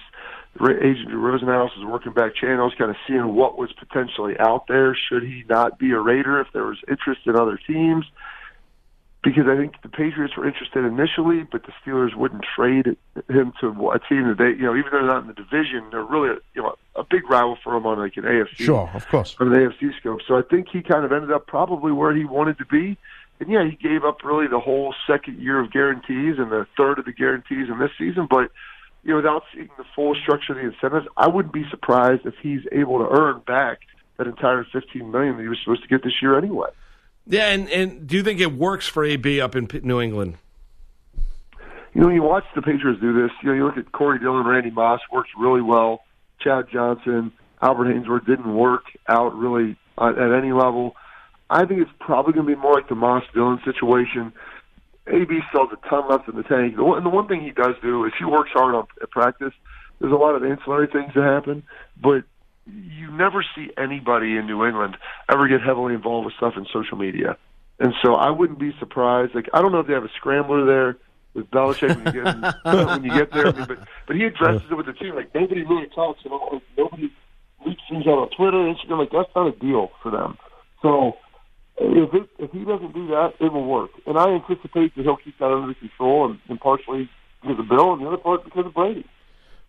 [0.61, 4.97] agent Rosenhaus is working back channels, kind of seeing what was potentially out there.
[5.09, 8.05] Should he not be a Raider if there was interest in other teams?
[9.23, 12.97] Because I think the Patriots were interested initially, but the Steelers wouldn't trade
[13.29, 15.85] him to a team that they, you know, even though they're not in the division,
[15.91, 18.57] they're really, a, you know, a big rival for him on like an AFC.
[18.57, 20.21] Sure, of course, from an AFC scope.
[20.27, 22.99] So I think he kind of ended up probably where he wanted to be.
[23.39, 26.99] And yeah, he gave up really the whole second year of guarantees and the third
[26.99, 28.51] of the guarantees in this season, but
[29.05, 32.35] you know, without seeing the full structure of the incentives, I wouldn't be surprised if
[32.41, 33.81] he's able to earn back
[34.17, 36.69] that entire fifteen million that he was supposed to get this year anyway.
[37.27, 40.39] Yeah, and, and do you think it works for AB up in New England?
[41.95, 44.47] You know, you watch the Patriots do this, you know, you look at Corey Dillon,
[44.47, 46.03] Randy Moss works really well.
[46.41, 50.97] Chad Johnson, Albert Haynesworth didn't work out really at, at any level.
[51.51, 54.33] I think it's probably going to be more like the Moss Dillon situation.
[55.07, 56.77] AB still has a ton left in the tank.
[56.77, 59.11] The one, and the one thing he does do is he works hard on at
[59.11, 59.53] practice.
[60.01, 61.63] There's a lot of ancillary things that happen,
[62.01, 62.25] but
[62.67, 64.97] you never see anybody in New England
[65.29, 67.37] ever get heavily involved with stuff in social media.
[67.79, 69.35] And so I wouldn't be surprised.
[69.35, 70.97] Like I don't know if they have a scrambler there
[71.35, 72.55] with Belichick when you get
[72.87, 75.15] when you get there, I mean, but but he addresses it with the team.
[75.17, 77.13] Like nobody really talks, you know, like nobody
[77.67, 78.99] leaks things out on Twitter, Instagram.
[78.99, 80.39] Like that's not a deal for them.
[80.83, 81.17] So
[81.79, 83.91] if it, if he doesn't do that, it will work.
[84.07, 87.09] And I anticipate that he'll keep that under control, and, and partially
[87.41, 89.07] because of Bill, and the other part because of Brady.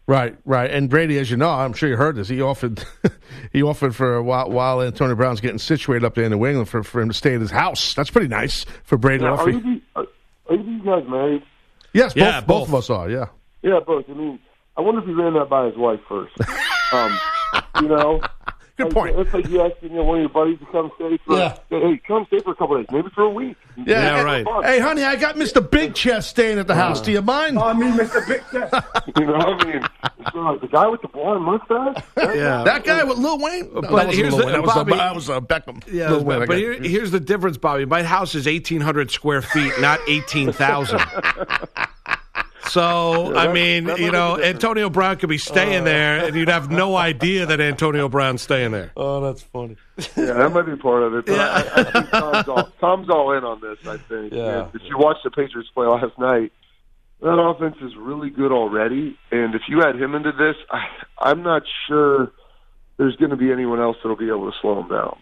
[0.06, 0.70] Right, right.
[0.70, 2.28] And Brady, as you know, I'm sure you heard this.
[2.28, 2.84] He offered,
[3.54, 6.68] he offered for a while, while Antonio Brown's getting situated up there in New England
[6.68, 7.94] for, for him to stay at his house.
[7.94, 9.24] That's pretty nice for Brady.
[9.24, 10.06] Now, are, you, are,
[10.50, 11.44] are you guys married?
[11.94, 12.68] yes, both, Yeah, both both.
[12.70, 13.10] of us are.
[13.10, 13.26] Yeah.
[13.62, 14.04] Yeah, both.
[14.10, 14.40] I mean,
[14.76, 16.34] I wonder if he ran that by his wife first.
[16.92, 17.18] um,
[17.82, 18.20] you know,
[18.76, 19.20] Good like, point.
[19.20, 21.38] It's like you asking you know, one of your buddies to come stay for.
[21.38, 21.58] Yeah.
[21.70, 23.56] Hey, come stay for a couple days, maybe for a week.
[23.78, 23.84] Yeah,
[24.18, 24.48] Yeah, right.
[24.64, 25.68] Hey, honey, I got Mr.
[25.70, 27.00] Big Chest staying at the house.
[27.00, 27.60] Do you mind?
[27.60, 28.28] Oh, I mean, Mr.
[28.28, 28.74] Big Chest.
[29.20, 29.84] you know, I mean,
[30.32, 32.04] so, like, the guy with the blonde mustache.
[32.18, 32.64] Yeah.
[32.64, 33.72] that guy with Lil Wayne.
[33.74, 34.56] No, But that here's Lil the- Wayne.
[34.56, 35.84] that Bobby- uh, that was uh, Beckham.
[35.92, 37.86] Yeah, Lil Wayne, but, but here, here's the difference, Bobby.
[37.86, 41.00] My house is 1,800 square feet, not 18,000.
[42.70, 44.46] So, I that- mean, you know, make a difference.
[44.46, 45.86] Antonio Brown could be staying oh.
[45.86, 48.92] there, and you'd have no idea that Antonio Brown's staying there.
[48.98, 49.76] oh, that's funny.
[50.18, 51.26] Yeah, that might be part of it.
[51.26, 53.78] But I, I think Tom's all, Tom's all in on this.
[53.88, 54.34] I think.
[54.34, 54.66] Yeah.
[54.66, 56.52] And if you watch the Patriots play last night,
[57.22, 59.18] that offense is really good already.
[59.32, 60.86] And if you add him into this, I,
[61.20, 62.32] I'm not sure
[62.98, 65.18] there's going to be anyone else that'll be able to slow him down.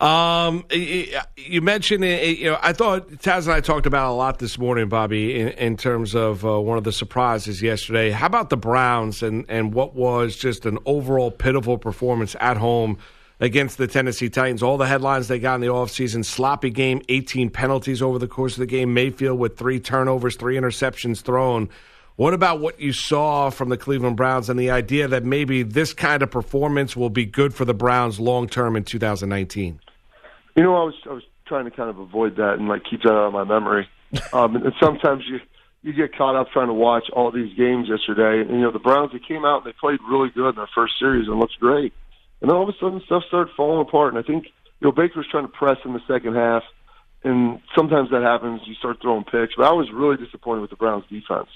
[0.00, 4.58] Um, you mentioned, you know, I thought Taz and I talked about a lot this
[4.58, 8.10] morning, Bobby, in, in terms of uh, one of the surprises yesterday.
[8.10, 12.96] How about the Browns and, and what was just an overall pitiful performance at home
[13.40, 14.62] against the Tennessee Titans?
[14.62, 18.54] All the headlines they got in the offseason sloppy game, 18 penalties over the course
[18.54, 21.68] of the game, Mayfield with three turnovers, three interceptions thrown.
[22.16, 25.92] What about what you saw from the Cleveland Browns and the idea that maybe this
[25.92, 29.78] kind of performance will be good for the Browns long term in 2019?
[30.56, 33.02] You know, I was I was trying to kind of avoid that and like keep
[33.02, 33.88] that out of my memory.
[34.32, 35.38] Um, and, sometimes you
[35.82, 38.40] you get caught up trying to watch all these games yesterday.
[38.40, 40.68] And you know, the Browns they came out and they played really good in their
[40.74, 41.92] first series and looked great.
[42.40, 44.14] And then all of a sudden stuff started falling apart.
[44.14, 44.46] And I think
[44.80, 46.62] you know Baker's trying to press in the second half,
[47.22, 48.62] and sometimes that happens.
[48.64, 49.54] You start throwing picks.
[49.56, 51.50] But I was really disappointed with the Browns defense.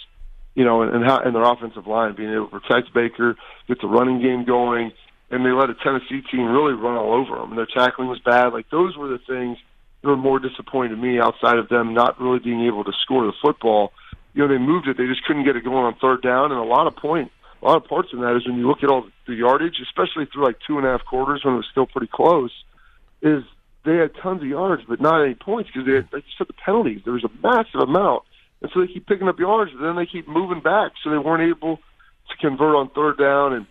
[0.55, 3.35] You know, and, and how and their offensive line being able to protect Baker,
[3.67, 4.93] get the running game going
[5.31, 7.51] and they let a Tennessee team really run all over them.
[7.51, 8.53] And their tackling was bad.
[8.53, 9.59] Like those were the things
[10.03, 11.19] that were more disappointing to me.
[11.19, 13.93] Outside of them not really being able to score the football,
[14.35, 14.97] you know, they moved it.
[14.97, 16.53] They just couldn't get it going on third down.
[16.53, 17.31] And a lot of point,
[17.63, 20.27] a lot of parts in that is when you look at all the yardage, especially
[20.27, 22.53] through like two and a half quarters when it was still pretty close,
[23.23, 23.43] is
[23.85, 26.49] they had tons of yards but not any points because they had, like you said,
[26.49, 27.01] the penalties.
[27.05, 28.25] There was a massive amount,
[28.61, 31.19] and so they keep picking up yards, but then they keep moving back, so they
[31.19, 33.67] weren't able to convert on third down and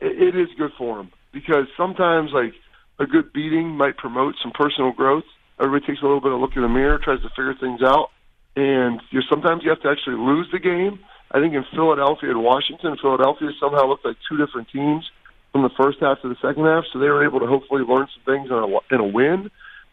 [0.00, 2.52] it is good for him because sometimes like
[2.98, 5.24] a good beating might promote some personal growth.
[5.60, 8.10] Everybody takes a little bit of look in the mirror, tries to figure things out,
[8.56, 11.00] and you sometimes you have to actually lose the game.
[11.30, 15.04] I think in Philadelphia and Washington, Philadelphia somehow looked like two different teams
[15.52, 18.06] from the first half to the second half, so they were able to hopefully learn
[18.14, 19.50] some things in a, in a win.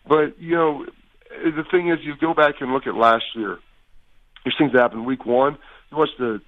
[0.07, 0.85] But you know,
[1.29, 3.57] the thing is, you go back and look at last year.
[4.45, 5.57] These things that happened week one.
[5.91, 6.41] You watch the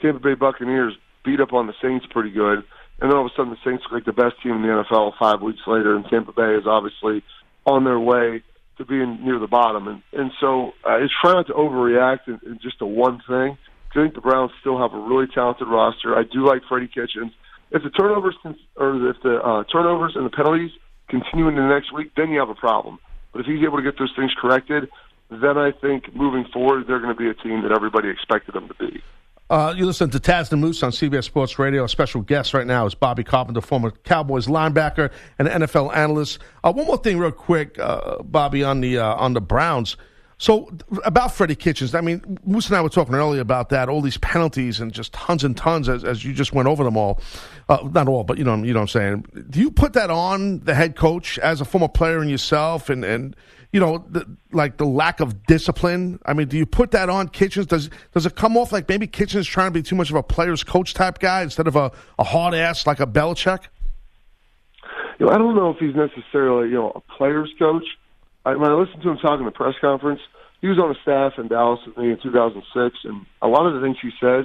[0.00, 2.64] Tampa Bay Buccaneers beat up on the Saints pretty good.
[3.00, 4.68] And then all of a sudden, the Saints look like the best team in the
[4.68, 7.22] NFL five weeks later, and Tampa Bay is obviously
[7.66, 8.42] on their way
[8.78, 9.88] to being near the bottom.
[9.88, 13.58] And and so uh, it's trying not to overreact in, in just to one thing.
[13.90, 16.16] I think the Browns still have a really talented roster.
[16.16, 17.32] I do like Freddie Kitchens.
[17.70, 20.70] If the turnovers con- or if the uh, turnovers and the penalties
[21.08, 22.98] continue into the next week, then you have a problem.
[23.32, 24.88] But if he's able to get those things corrected,
[25.30, 28.68] then I think moving forward, they're going to be a team that everybody expected them
[28.68, 29.02] to be.
[29.50, 31.84] Uh, you listen to Taz the Moose on CBS Sports Radio.
[31.84, 36.38] A special guest right now is Bobby Carpenter, former Cowboys linebacker and NFL analyst.
[36.62, 39.96] Uh, one more thing, real quick, uh, Bobby, on the uh, on the Browns.
[40.38, 40.70] So
[41.04, 44.18] about Freddie Kitchens, I mean, Moose and I were talking earlier about that, all these
[44.18, 47.20] penalties and just tons and tons, as, as you just went over them all.
[47.68, 49.46] Uh, not all, but you know, you know what I'm saying.
[49.50, 53.04] Do you put that on the head coach as a former player and yourself, and
[53.04, 53.36] and
[53.74, 56.20] you know, the, like the lack of discipline?
[56.24, 57.66] I mean, do you put that on Kitchens?
[57.66, 60.22] Does does it come off like maybe Kitchens trying to be too much of a
[60.22, 63.64] player's coach type guy instead of a, a hard ass like a Belichick?
[65.18, 67.82] You know, I don't know if he's necessarily you know a player's coach.
[68.46, 70.20] I, when I listened to him talk in the press conference,
[70.60, 73.74] he was on the staff in Dallas with me in 2006, and a lot of
[73.74, 74.44] the things he says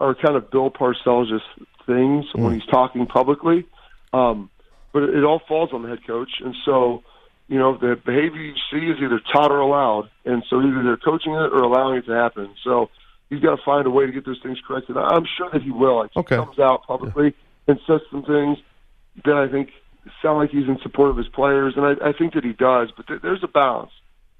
[0.00, 3.66] are kind of Bill Parcells just things when he's talking publicly.
[4.14, 4.48] Um,
[4.94, 7.02] but it all falls on the head coach, and so
[7.48, 10.96] you know the behavior you see is either taught or allowed, and so either they're
[10.96, 12.54] coaching it or allowing it to happen.
[12.64, 12.90] So
[13.30, 14.96] he's got to find a way to get those things corrected.
[14.96, 15.98] I'm sure that he will.
[15.98, 16.36] Like, Okay.
[16.36, 17.34] He comes out publicly
[17.66, 18.58] and says some things.
[19.24, 19.70] that I think
[20.22, 22.90] sound like he's in support of his players, and I, I think that he does.
[22.96, 23.92] But th- there's a balance,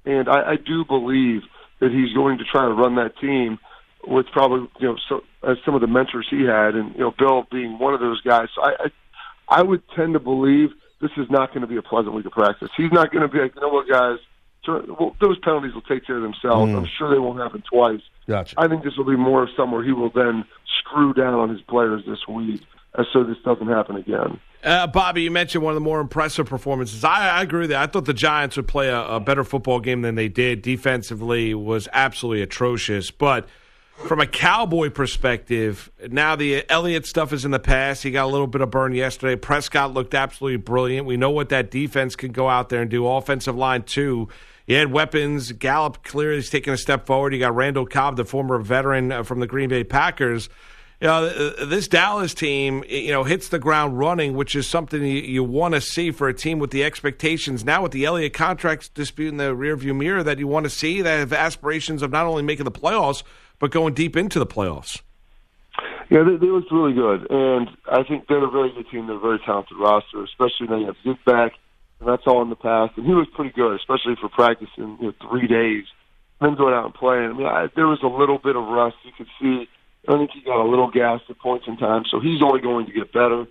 [0.04, 1.42] and I, I do believe
[1.80, 3.58] that he's going to try to run that team
[4.06, 7.14] with probably you know so, as some of the mentors he had, and you know
[7.18, 8.48] Bill being one of those guys.
[8.54, 10.70] So I, I I would tend to believe
[11.04, 12.70] this is not going to be a pleasant week of practice.
[12.76, 14.18] He's not going to be like, you know what, guys.
[14.66, 16.72] Well, those penalties will take care of themselves.
[16.72, 16.78] Mm.
[16.78, 18.00] I'm sure they won't happen twice.
[18.26, 18.54] Gotcha.
[18.58, 20.46] I think this will be more of something where he will then
[20.78, 22.62] screw down on his players this week,
[22.94, 24.40] uh, so this doesn't happen again.
[24.62, 27.04] Uh, Bobby, you mentioned one of the more impressive performances.
[27.04, 27.82] I, I agree with that.
[27.82, 30.62] I thought the Giants would play a, a better football game than they did.
[30.62, 33.46] Defensively was absolutely atrocious, but
[33.96, 38.02] from a Cowboy perspective, now the Elliott stuff is in the past.
[38.02, 39.37] He got a little bit of burn yesterday.
[39.37, 41.07] Prescott looked absolutely brilliant.
[41.07, 43.07] We know what that defense can go out there and do.
[43.07, 44.28] Offensive line too.
[44.66, 45.52] You had weapons.
[45.52, 47.35] Gallup clearly is taking a step forward.
[47.35, 50.48] You got Randall Cobb, the former veteran uh, from the Green Bay Packers.
[51.00, 55.20] You know, this Dallas team, you know, hits the ground running, which is something you,
[55.20, 58.94] you want to see for a team with the expectations now with the Elliott contract
[58.94, 62.26] dispute in the rearview mirror that you want to see that have aspirations of not
[62.26, 63.22] only making the playoffs
[63.64, 65.00] but going deep into the playoffs.
[66.11, 69.07] Yeah, they, they looked really good, and I think they're a very good team.
[69.07, 71.53] They're a very talented roster, especially now you have Zeke back,
[71.98, 72.92] and that's all in the past.
[72.98, 75.87] And he was pretty good, especially for practicing you know, three days,
[76.42, 77.31] then going out and playing.
[77.31, 79.66] I mean, I, there was a little bit of rust you could see.
[80.07, 82.85] I think he got a little gassed at points in time, so he's only going
[82.85, 83.46] to get better.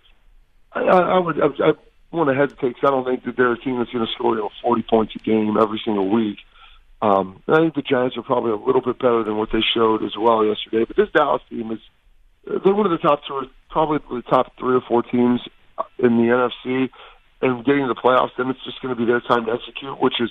[0.73, 1.73] I, I, I would, I, I
[2.11, 4.35] want to hesitate because I don't think that they're a team that's going to score
[4.35, 6.37] you know 40 points a game every single week.
[7.03, 10.05] Um, I think the Giants are probably a little bit better than what they showed
[10.05, 10.85] as well yesterday.
[10.87, 11.79] But this Dallas team is
[12.47, 15.41] they're one of the top two, probably the top three or four teams
[15.99, 16.87] in the NFC.
[17.41, 19.99] And getting to the playoffs, then it's just going to be their time to execute,
[20.01, 20.29] which is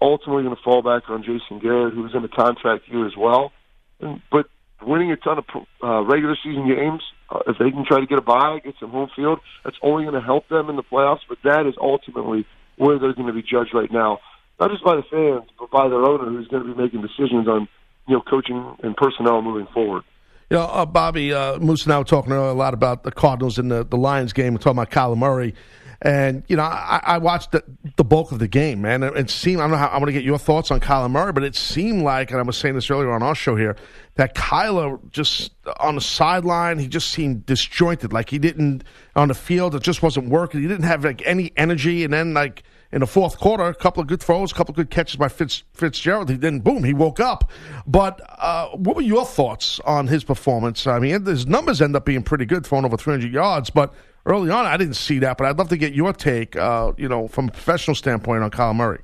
[0.00, 3.50] ultimately going to fall back on Jason Garrett, who's in a contract year as well.
[3.98, 4.46] And, but
[4.80, 5.44] winning a ton of
[5.82, 8.90] uh, regular season games, uh, if they can try to get a bye, get some
[8.90, 11.26] home field, that's only going to help them in the playoffs.
[11.28, 14.20] But that is ultimately where they're going to be judged right now
[14.62, 17.48] not just by the fans, but by their owner, who's going to be making decisions
[17.48, 17.68] on
[18.06, 20.04] you know coaching and personnel moving forward.
[20.50, 23.58] You know, uh, Bobby uh, Moose and I were talking a lot about the Cardinals
[23.58, 24.52] and the, the Lions game.
[24.52, 25.54] We're talking about Kyler Murray.
[26.02, 27.62] And, you know, I, I watched the,
[27.96, 29.04] the bulk of the game, man.
[29.04, 31.10] It, it seemed, I don't know how, I want to get your thoughts on Kyler
[31.10, 33.76] Murray, but it seemed like, and I was saying this earlier on our show here,
[34.16, 38.12] that Kyler just on the sideline, he just seemed disjointed.
[38.12, 38.82] Like he didn't,
[39.14, 40.60] on the field, it just wasn't working.
[40.60, 42.02] He didn't have like any energy.
[42.04, 44.76] And then, like, in the fourth quarter, a couple of good throws, a couple of
[44.76, 46.28] good catches by Fitz, Fitzgerald.
[46.28, 47.50] He then, boom, he woke up.
[47.86, 50.86] But uh, what were your thoughts on his performance?
[50.86, 53.70] I mean, his numbers end up being pretty good, throwing over 300 yards.
[53.70, 53.94] But
[54.26, 55.38] early on, I didn't see that.
[55.38, 58.50] But I'd love to get your take, uh, you know, from a professional standpoint on
[58.50, 59.00] Kyler Murray.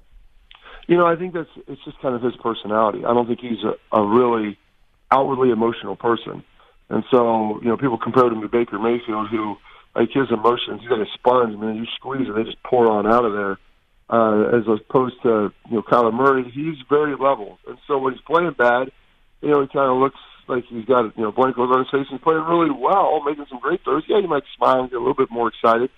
[0.86, 3.04] You know, I think that's it's just kind of his personality.
[3.06, 4.58] I don't think he's a, a really
[5.10, 6.44] outwardly emotional person.
[6.90, 9.56] And so, you know, people compared him to Baker Mayfield, who,
[9.94, 11.54] like, his emotions, he's like a sponge.
[11.54, 13.58] I mean, you squeeze it, they just pour on out of there
[14.10, 16.50] uh, as opposed to you know Kyler Murray.
[16.50, 18.90] He's very level, and so when he's playing bad,
[19.42, 20.18] you know he kind of looks
[20.48, 22.06] like he's got you know blank look on his face.
[22.10, 24.04] He's playing really well, making some great throws.
[24.08, 25.90] Yeah, you might smile and get a little bit more excited,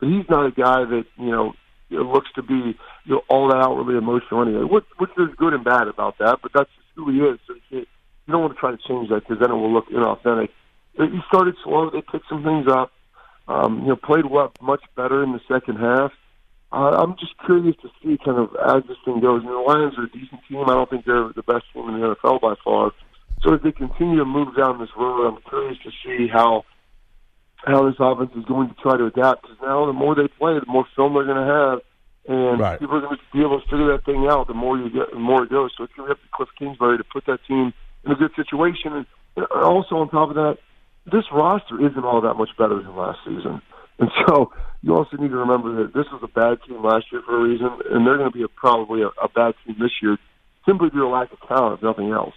[0.00, 1.54] but he's not a guy that you know
[1.90, 4.64] looks to be you know all that outwardly emotional anyway.
[4.64, 7.38] Which, which is good and bad about that, but that's just who he is.
[7.46, 9.88] So you, you don't want to try to change that because then it will look
[9.88, 10.48] inauthentic.
[10.96, 11.90] He started slow.
[11.90, 12.92] They picked some things up.
[13.46, 16.12] Um, you know, played well, much better in the second half.
[16.70, 19.40] Uh, I'm just curious to see kind of as this thing goes.
[19.42, 20.64] And the Lions are a decent team.
[20.68, 22.92] I don't think they're the best team in the NFL by far.
[23.42, 26.64] So as they continue to move down this road, I'm curious to see how
[27.64, 29.42] how this offense is going to try to adapt.
[29.42, 31.80] Because now, the more they play, the more film they're going to have,
[32.28, 32.78] and Right.
[32.78, 34.46] people are going to be able to figure that thing out.
[34.46, 35.72] The more you get, the more it goes.
[35.76, 37.72] So it's going to be up to Cliff Kingsbury to put that team
[38.04, 38.92] in a good situation.
[38.92, 40.58] And and also on top of that,
[41.06, 43.62] this roster isn't all that much better than last season.
[43.98, 47.22] And so you also need to remember that this was a bad team last year
[47.26, 49.90] for a reason, and they're going to be a, probably a, a bad team this
[50.00, 50.18] year
[50.66, 52.34] simply due to lack of talent, if nothing else.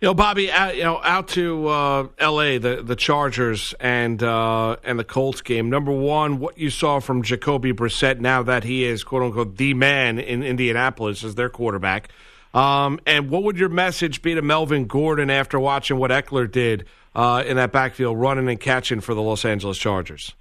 [0.00, 4.76] You know, Bobby, out, you know, out to uh, L.A., the the Chargers and uh,
[4.84, 5.70] and the Colts game.
[5.70, 9.74] Number one, what you saw from Jacoby Brissett now that he is quote unquote the
[9.74, 12.10] man in Indianapolis as their quarterback.
[12.54, 16.86] Um, and what would your message be to Melvin Gordon after watching what Ekeler did
[17.16, 20.32] uh, in that backfield, running and catching for the Los Angeles Chargers?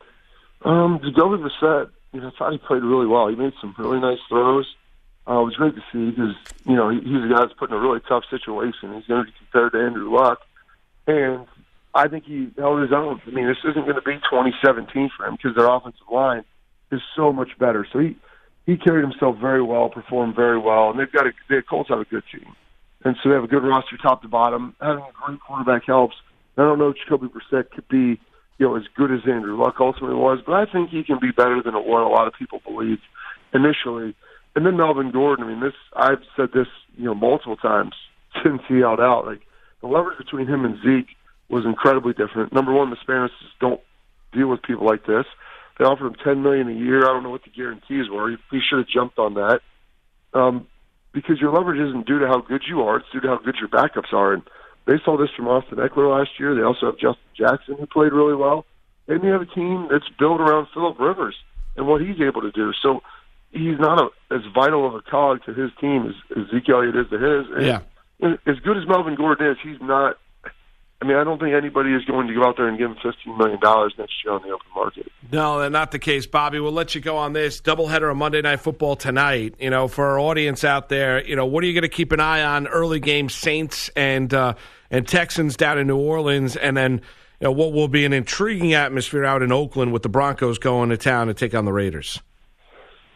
[0.67, 3.29] Um, Jacoby Brissett, you know, I thought he played really well.
[3.29, 4.67] He made some really nice throws.
[5.25, 6.35] Uh, it was great to see because
[6.65, 8.93] you know he, he's a guy that's put in a really tough situation.
[8.95, 10.39] He's going to be compared to Andrew Luck,
[11.07, 11.45] and
[11.95, 13.21] I think he held his own.
[13.25, 16.43] I mean, this isn't going to be 2017 for him because their offensive line
[16.91, 17.87] is so much better.
[17.91, 18.17] So he
[18.65, 21.99] he carried himself very well, performed very well, and they've got a the Colts have
[21.99, 22.55] a good team,
[23.05, 24.75] and so they have a good roster top to bottom.
[24.81, 26.15] Having a great quarterback helps.
[26.57, 28.19] I don't know if Jacoby Brissett could be
[28.57, 31.31] you know, as good as Andrew Luck ultimately was, but I think he can be
[31.31, 33.01] better than what a lot of people believed
[33.53, 34.15] initially.
[34.55, 37.93] And then Melvin Gordon, I mean, this I've said this, you know, multiple times
[38.43, 39.25] since he held out.
[39.25, 39.41] Like
[39.81, 41.15] the leverage between him and Zeke
[41.49, 42.53] was incredibly different.
[42.53, 43.29] Number one, the Spanos
[43.59, 43.81] don't
[44.33, 45.25] deal with people like this.
[45.77, 47.03] They offered him ten million a year.
[47.03, 48.31] I don't know what the guarantees were.
[48.31, 49.61] He, he should have jumped on that.
[50.33, 50.67] Um,
[51.13, 53.55] because your leverage isn't due to how good you are; it's due to how good
[53.59, 54.33] your backups are.
[54.33, 54.43] And
[54.87, 56.55] they saw this from Austin Ekeler last year.
[56.55, 58.65] They also have Justin Jackson, who played really well.
[59.07, 61.35] And they have a team that's built around Philip Rivers
[61.75, 62.71] and what he's able to do.
[62.81, 63.01] So
[63.51, 66.95] he's not a, as vital of a cog to his team as, as Zeke Elliott
[66.95, 67.45] is to his.
[67.55, 67.81] And Yeah.
[68.47, 70.17] As good as Melvin Gordon is, he's not.
[70.99, 72.97] I mean, I don't think anybody is going to go out there and give him
[73.03, 75.11] fifteen million dollars next year on the open market.
[75.31, 76.59] No, not the case, Bobby.
[76.59, 79.53] We'll let you go on this doubleheader of Monday Night Football tonight.
[79.59, 82.11] You know, for our audience out there, you know, what are you going to keep
[82.11, 82.65] an eye on?
[82.67, 84.55] Early game Saints and uh,
[84.89, 86.93] and Texans down in New Orleans, and then
[87.39, 90.89] you know what will be an intriguing atmosphere out in Oakland with the Broncos going
[90.89, 92.21] to town to take on the Raiders.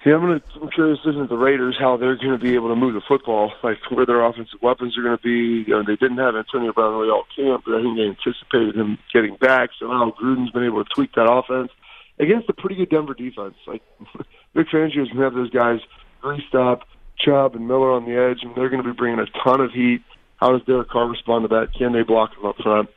[0.05, 0.41] Yeah, I'm gonna.
[0.59, 3.01] I'm curious looking at the Raiders how they're going to be able to move the
[3.07, 5.69] football, like where their offensive weapons are going to be.
[5.69, 8.75] You know, they didn't have Antonio Brown really all camp, but I think they anticipated
[8.75, 9.69] him getting back.
[9.79, 11.69] So now Gruden's been able to tweak that offense
[12.17, 13.53] against a pretty good Denver defense.
[13.67, 13.83] Like
[14.55, 15.79] Vic Fangio's going to have those guys
[16.19, 16.81] greased up,
[17.19, 19.71] Chubb and Miller on the edge, and they're going to be bringing a ton of
[19.71, 20.01] heat.
[20.37, 21.77] How does Derek Carr respond to that?
[21.77, 22.89] Can they block him up front?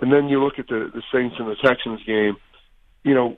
[0.00, 2.36] And then you look at the the Saints and the Texans game.
[3.04, 3.36] You know,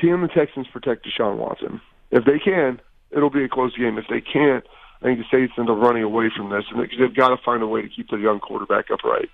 [0.00, 1.80] can the Texans protect Deshaun Watson?
[2.10, 2.80] If they can,
[3.10, 3.98] it'll be a close game.
[3.98, 4.64] If they can't,
[5.02, 7.36] I think the Saints end up running away from this, and they- they've got to
[7.38, 9.30] find a way to keep their young quarterback upright.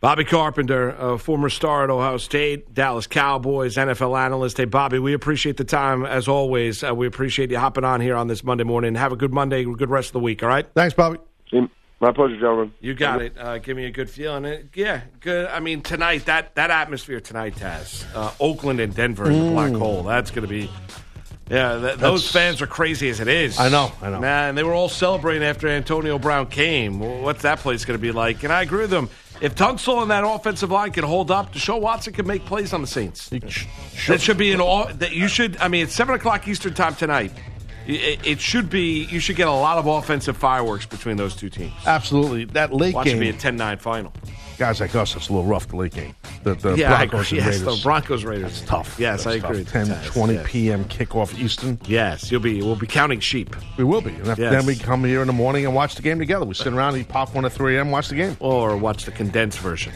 [0.00, 4.56] Bobby Carpenter, a former star at Ohio State, Dallas Cowboys, NFL analyst.
[4.56, 6.82] Hey, Bobby, we appreciate the time as always.
[6.82, 8.96] Uh, we appreciate you hopping on here on this Monday morning.
[8.96, 10.42] Have a good Monday, good rest of the week.
[10.42, 10.66] All right.
[10.74, 11.18] Thanks, Bobby.
[12.00, 12.72] My pleasure, gentlemen.
[12.80, 13.38] You got it.
[13.38, 14.44] Uh, give me a good feeling.
[14.44, 15.46] Uh, yeah, good.
[15.46, 19.70] I mean, tonight that that atmosphere tonight, Taz, uh, Oakland and Denver in the black
[19.70, 19.78] Mm.
[19.78, 20.02] hole.
[20.02, 20.68] That's going to be.
[21.52, 23.60] Yeah, th- those fans are crazy as it is.
[23.60, 24.20] I know, I know.
[24.20, 26.98] Nah, and they were all celebrating after Antonio Brown came.
[27.22, 28.42] What's that place going to be like?
[28.42, 29.10] And I agree with them.
[29.42, 32.80] If Tunsil and that offensive line can hold up, Deshaun Watson can make plays on
[32.80, 33.28] the Saints.
[33.28, 34.86] That should be an all.
[34.86, 35.58] That you should.
[35.58, 37.32] I mean, it's seven o'clock Eastern time tonight.
[37.86, 39.04] It, it should be.
[39.04, 41.74] You should get a lot of offensive fireworks between those two teams.
[41.84, 42.46] Absolutely.
[42.46, 44.12] That late Watch it game, be a 10-9 final.
[44.62, 46.14] Guys like us, it's a little rough, the late game.
[46.44, 47.38] The, the yeah, Broncos agree.
[47.38, 47.76] and Yes, Raiders.
[47.78, 48.52] the Broncos Raiders.
[48.52, 48.96] It's tough.
[48.96, 49.64] Yes, That's I agree.
[49.64, 49.72] tough.
[49.72, 50.46] 10, Taz, 20 yes.
[50.48, 50.84] p.m.
[50.84, 51.80] kickoff Eastern.
[51.86, 52.62] Yes, you'll be.
[52.62, 53.56] We'll be counting sheep.
[53.76, 54.10] We will be.
[54.14, 54.36] And Yes.
[54.38, 56.44] then we come here in the morning and watch the game together.
[56.44, 58.36] We sit around, eat popcorn at 3 a.m., watch the game.
[58.38, 59.92] Or watch the condensed version.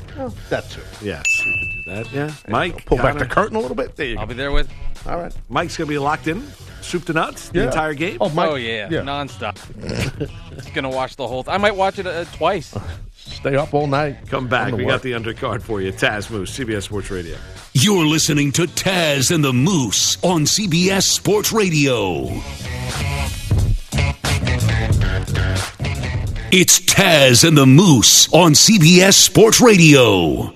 [0.50, 0.80] That too.
[1.00, 2.12] Yes, we could do that.
[2.12, 3.94] Yeah, Mike, Pull back the curtain a little bit.
[3.94, 4.30] There you I'll go.
[4.30, 4.68] be there with.
[5.06, 5.32] All right.
[5.48, 6.42] Mike's gonna be locked in,
[6.80, 7.66] soup to nuts, the Yeah.
[7.66, 8.18] entire game.
[8.20, 8.50] Oh, Mike.
[8.50, 9.00] oh yeah, yeah.
[9.02, 9.56] nonstop.
[10.56, 11.44] Just gonna watch the whole.
[11.44, 12.74] Th- I might watch it uh, twice.
[13.46, 14.28] Stay up all night.
[14.28, 14.72] Come back.
[14.72, 14.94] We work.
[14.94, 15.92] got the undercard for you.
[15.92, 17.36] Taz Moose, CBS Sports Radio.
[17.74, 22.24] You're listening to Taz and the Moose on CBS Sports Radio.
[26.50, 30.55] It's Taz and the Moose on CBS Sports Radio.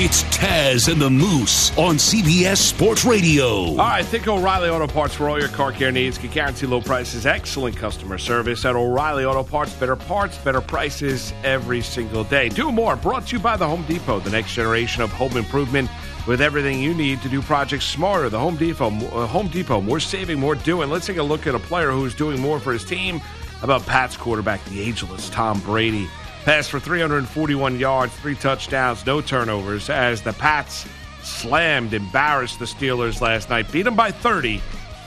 [0.00, 3.46] It's Taz and the Moose on CBS Sports Radio.
[3.46, 6.16] All right, think O'Reilly Auto Parts for all your car care needs.
[6.16, 9.72] Can guarantee low prices, excellent customer service at O'Reilly Auto Parts.
[9.72, 12.48] Better parts, better prices every single day.
[12.48, 12.94] Do more.
[12.94, 15.90] Brought to you by the Home Depot, the next generation of home improvement
[16.28, 18.28] with everything you need to do projects smarter.
[18.28, 20.90] The Home Depot, uh, Home Depot, more saving, more doing.
[20.90, 23.20] Let's take a look at a player who's doing more for his team.
[23.62, 26.08] About Pat's quarterback, the ageless Tom Brady?
[26.48, 30.86] Passed for 341 yards, three touchdowns, no turnovers, as the Pats
[31.22, 33.70] slammed, embarrassed the Steelers last night.
[33.70, 34.56] Beat them by 30,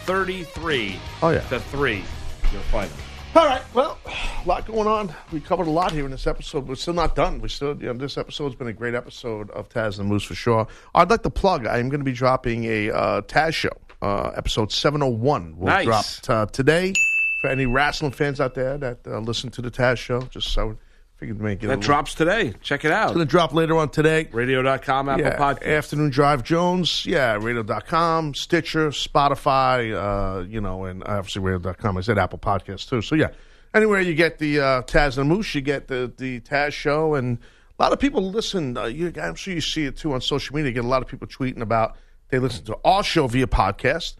[0.03, 1.39] 33 Oh, yeah.
[1.47, 1.95] to 3.
[1.95, 2.91] Your final.
[3.35, 3.63] All right.
[3.73, 5.11] Well, a lot going on.
[5.31, 6.67] We covered a lot here in this episode.
[6.67, 7.41] We're still not done.
[7.41, 10.35] We still, you know, this episode's been a great episode of Taz and Moose for
[10.35, 10.67] sure.
[10.93, 11.65] I'd like to plug.
[11.65, 13.69] I'm going to be dropping a uh, Taz show.
[13.99, 16.19] Uh, episode 701 will Nice.
[16.21, 16.93] drop uh, today
[17.41, 20.21] for any wrestling fans out there that uh, listen to the Taz show.
[20.29, 20.77] Just so
[21.21, 21.67] figured to make it.
[21.67, 22.55] That drops today.
[22.61, 23.09] Check it out.
[23.09, 24.27] It's going to drop later on today.
[24.31, 25.77] Radio.com, Apple yeah, Podcast.
[25.77, 31.95] Afternoon Drive Jones, yeah, radio.com, Stitcher, Spotify, uh, you know, and obviously radio.com.
[31.95, 33.03] I said Apple Podcast too.
[33.03, 33.29] So, yeah,
[33.71, 37.13] anywhere you get the uh, Taz and Moose, you get the, the Taz show.
[37.13, 37.37] And
[37.77, 38.75] a lot of people listen.
[38.75, 40.69] Uh, you, I'm sure you see it too on social media.
[40.69, 41.97] You get a lot of people tweeting about
[42.29, 44.15] they listen to our show via podcast,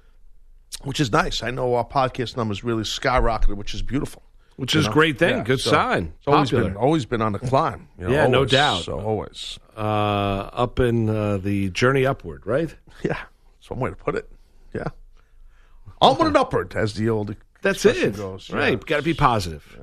[0.84, 1.41] which is nice.
[1.41, 4.22] I know our podcast numbers really skyrocketed, which is beautiful.
[4.62, 4.93] Which is a know?
[4.93, 5.38] great thing.
[5.38, 6.14] Yeah, Good so sign.
[6.20, 6.70] It's always Popular.
[6.70, 7.88] been always been on the climb.
[7.97, 8.84] you know, Yeah, no doubt.
[8.84, 9.57] So always.
[9.76, 12.74] Uh, up in uh, the journey upward, right?
[13.03, 13.18] Yeah,
[13.57, 14.30] that's one way to put it.
[14.74, 14.89] Yeah.
[15.99, 18.16] Onward and upward, as the old That's it.
[18.16, 18.49] goes.
[18.49, 18.57] Yeah.
[18.57, 18.86] Right.
[18.86, 19.80] Got to be positive.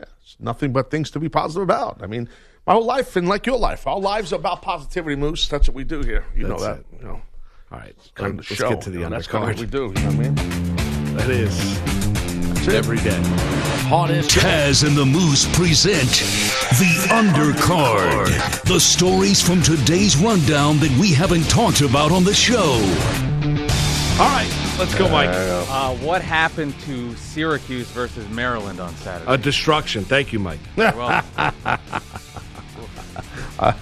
[0.00, 2.00] It's nothing but things to be positive about.
[2.02, 2.28] I mean,
[2.66, 5.48] my whole life and like your life, our lives are about positivity, Moose.
[5.48, 6.24] That's what we do here.
[6.36, 6.80] You That's know that.
[6.80, 6.86] it.
[6.98, 7.22] You know,
[7.72, 7.94] All right.
[8.18, 8.68] Let's show.
[8.70, 9.40] get to the You know, That's undercard.
[9.42, 9.78] of what we do.
[9.78, 11.16] You know what I mean?
[11.16, 12.17] That's
[12.70, 12.74] it.
[12.76, 13.20] every day.
[13.88, 14.30] Hardest.
[14.30, 16.10] Taz and the Moose present
[16.78, 18.62] the undercard.
[18.64, 22.74] The stories from today's rundown that we haven't talked about on the show.
[24.20, 24.50] All right.
[24.78, 25.30] Let's go, Mike.
[25.30, 29.32] Uh, what happened to Syracuse versus Maryland on Saturday?
[29.32, 30.04] A destruction.
[30.04, 30.60] Thank you, Mike.
[30.76, 31.24] well,
[33.60, 33.74] I,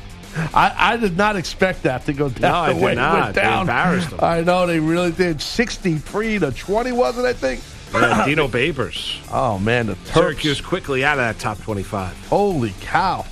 [0.55, 3.23] I did not expect that to go down No, I the did way it not.
[3.23, 4.21] went They embarrassed them.
[4.23, 5.41] I know they really did.
[5.41, 7.61] Sixty-three to twenty, wasn't it, I think?
[7.93, 9.19] Yeah, Dino Babers.
[9.33, 10.15] Oh man, the Terps.
[10.15, 12.27] Syracuse quickly out of that top 25.
[12.29, 13.25] Holy cow,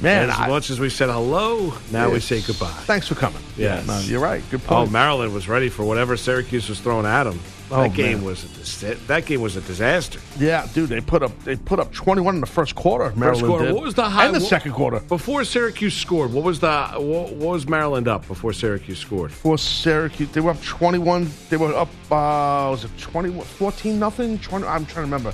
[0.00, 0.30] man!
[0.30, 2.66] as I- much as we said hello, now we say goodbye.
[2.86, 3.40] Thanks for coming.
[3.56, 3.86] Yes.
[3.86, 4.42] no, you're right.
[4.50, 4.70] Good point.
[4.72, 4.92] Oh, point.
[4.92, 7.38] Maryland was ready for whatever Syracuse was throwing at them.
[7.70, 8.24] Oh, that game man.
[8.26, 10.20] was a dis- that game was a disaster.
[10.38, 13.12] yeah, dude, they put up they put up 21 in the first quarter.
[13.16, 13.64] Maryland First quarter.
[13.66, 13.74] did.
[13.74, 14.26] What was the high?
[14.26, 15.00] And the what- second quarter.
[15.00, 16.32] before Syracuse scored?
[16.32, 19.32] What was the what, what was Maryland up before Syracuse scored?
[19.32, 21.30] For Syracuse, they were up 21.
[21.48, 21.88] They were up.
[22.10, 23.44] Uh, was it 21?
[23.44, 24.38] 14 nothing?
[24.40, 24.66] 20.
[24.66, 25.32] I'm trying to remember.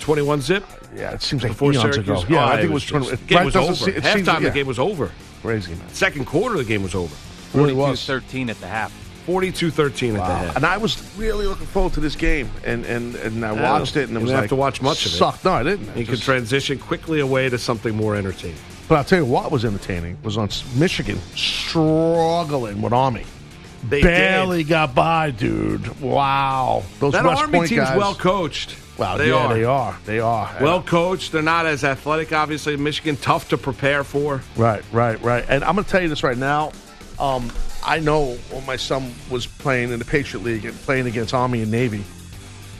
[0.00, 0.64] Twenty-one zip
[0.96, 2.24] Yeah, it seems like before eons Syracuse.
[2.24, 2.24] ago.
[2.34, 3.06] Yeah, Oh, I think it was 20.
[3.06, 3.74] the it- game right, was over.
[3.74, 4.48] se- it seems- Halftime, yeah.
[4.48, 5.10] the game was over.
[5.42, 5.88] Crazy man.
[5.92, 7.14] Second quarter, the game was over.
[7.54, 8.92] Really 42-13 at the half.
[9.30, 10.26] 42-13 at the Wow.
[10.26, 10.56] half.
[10.56, 14.08] And I was really looking forward to this game, and and, and I watched it,
[14.08, 15.16] and it was didn't have to watch much of it.
[15.16, 15.44] Sucked.
[15.44, 15.96] No, I didn't.
[15.96, 18.56] You could transition quickly away to something more entertaining.
[18.88, 23.24] but I'll tell you what was entertaining was on Michigan struggling with Army.
[23.88, 26.00] They Barely got by, dude.
[26.02, 27.96] Wow, those That West Army Point team's guys.
[27.98, 28.76] well coached.
[28.98, 29.54] Well, they yeah, are.
[29.54, 29.98] they are.
[30.04, 30.54] They are.
[30.60, 31.32] Well coached.
[31.32, 32.76] They're not as athletic, obviously.
[32.76, 34.42] Michigan, tough to prepare for.
[34.56, 35.42] Right, right, right.
[35.48, 36.72] And I'm going to tell you this right now.
[37.18, 37.50] Um,
[37.84, 41.62] I know when my son was playing in the Patriot League and playing against Army
[41.62, 42.04] and Navy.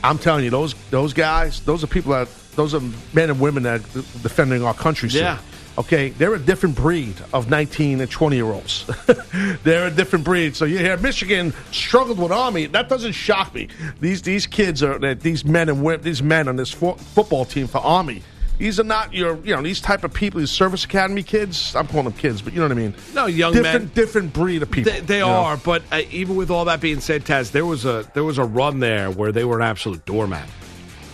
[0.02, 2.80] I'm telling you, those those guys, those are people that, those are
[3.12, 5.08] men and women that are defending our country.
[5.10, 5.22] still.
[5.22, 5.38] Yeah.
[5.78, 8.90] Okay, they're a different breed of 19 and 20 year olds.
[9.62, 10.56] they're a different breed.
[10.56, 12.66] So you hear Michigan struggled with Army.
[12.66, 13.68] That doesn't shock me.
[14.00, 17.44] These these kids are that these men and women, these men on this fo- football
[17.44, 18.22] team for Army.
[18.60, 20.38] These are not your, you know, these type of people.
[20.38, 21.74] These service academy kids.
[21.74, 22.94] I'm calling them kids, but you know what I mean.
[23.14, 23.92] No, young different, men.
[23.94, 24.92] different breed of people.
[24.92, 25.30] They, they you know?
[25.30, 28.36] are, but uh, even with all that being said, Taz, there was a there was
[28.36, 30.46] a run there where they were an absolute doormat.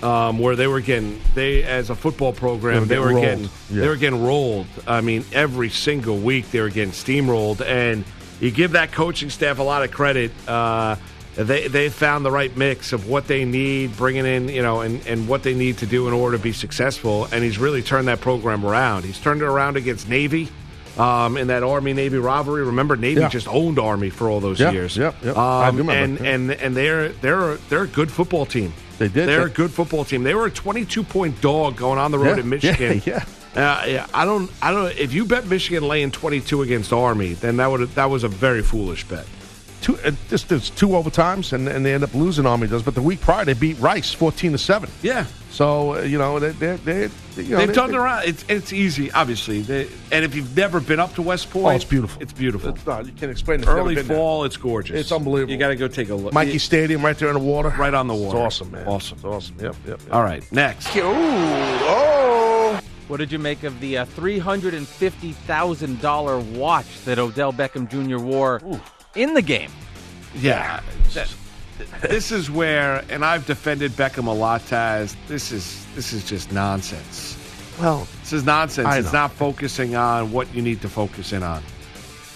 [0.02, 3.50] Um, where they were getting they as a football program They were getting getting.
[3.70, 3.80] Yeah.
[3.80, 4.66] they were getting rolled.
[4.86, 8.04] I mean, every single week they were getting steamrolled, and
[8.40, 10.32] you give that coaching staff a lot of credit.
[10.48, 10.96] Uh,
[11.36, 15.06] they they found the right mix of what they need, bringing in you know, and
[15.06, 17.26] and what they need to do in order to be successful.
[17.32, 19.04] And he's really turned that program around.
[19.04, 20.48] He's turned it around against Navy.
[20.98, 23.28] Um, in that Army Navy rivalry, remember Navy Yeah.
[23.28, 24.98] just owned Army for all those Yeah, years.
[24.98, 26.30] I do Um, remember, and yeah.
[26.32, 28.72] and and they're they're they're a good football team.
[28.98, 29.28] They did.
[29.28, 30.22] They're They- a good football team.
[30.22, 33.02] They were a 22 point dog going on the road Yeah, in Michigan.
[33.04, 33.24] yeah,
[33.54, 34.06] Uh, yeah.
[34.14, 34.50] I don't.
[34.62, 34.90] I don't.
[34.98, 38.62] If you bet Michigan laying 22 against Army, then that would that was a very
[38.62, 39.26] foolish bet.
[39.80, 42.46] Two, uh, just there's two overtimes, and, and they end up losing.
[42.46, 44.90] Army does, but the week prior they beat Rice fourteen to seven.
[45.02, 45.26] Yeah.
[45.50, 47.08] So uh, you know they they they
[47.42, 48.26] you know, They've they- turned they- around.
[48.28, 49.60] It's it's easy, obviously.
[49.62, 52.22] They, and if you've never been up to West Point, Oh, it's beautiful.
[52.22, 52.70] It's beautiful.
[52.70, 53.66] It's not, you can't explain it.
[53.68, 54.16] Early never been there.
[54.16, 54.96] fall, it's gorgeous.
[54.98, 55.52] It's unbelievable.
[55.52, 56.32] You got to go take a look.
[56.32, 57.68] Mikey You- Stadium right there in the water.
[57.70, 58.38] right on the water.
[58.38, 58.86] It's awesome, man.
[58.86, 59.16] Awesome.
[59.16, 59.56] It's awesome.
[59.60, 60.00] Yep, yep.
[60.00, 60.14] yep.
[60.14, 60.88] All right, next.
[60.94, 62.80] oh.
[63.08, 68.18] What did you make of the uh, $350,000 watch that Odell Beckham Jr.
[68.18, 68.60] wore
[69.16, 69.70] in the game?
[70.34, 70.80] Yeah.
[71.14, 71.32] That-
[72.00, 75.14] this is where, and I've defended Beckham a lot, Taz.
[75.28, 77.36] This is this is just nonsense.
[77.78, 78.94] Well, This is nonsense.
[78.96, 81.62] It's not focusing on what you need to focus in on.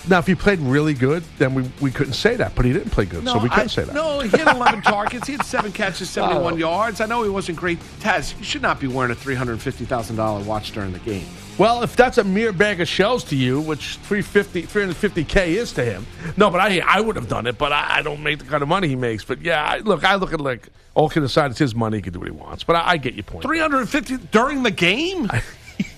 [0.08, 2.54] now if he played really good, then we, we couldn't say that.
[2.54, 3.94] But he didn't play good, so we couldn't I- say that.
[3.94, 5.26] No, he had 11 targets.
[5.26, 6.56] He had seven catches, 71 Oh.
[6.56, 7.00] yards.
[7.00, 7.78] I know he wasn't great.
[8.00, 11.26] Taz, you should not be wearing a $350,000 watch during the game.
[11.61, 15.84] Well, if that's a mere bag of shells to you, which 350, 350K is to
[15.84, 16.06] him.
[16.38, 18.62] No, but I I would have done it, but I, I don't make the kind
[18.62, 19.26] of money he makes.
[19.26, 21.98] But yeah, I, look, I look at like, all kidding decide it's his money.
[21.98, 22.64] He can do what he wants.
[22.64, 23.44] But I, I get your point.
[23.44, 25.24] 350 during the game?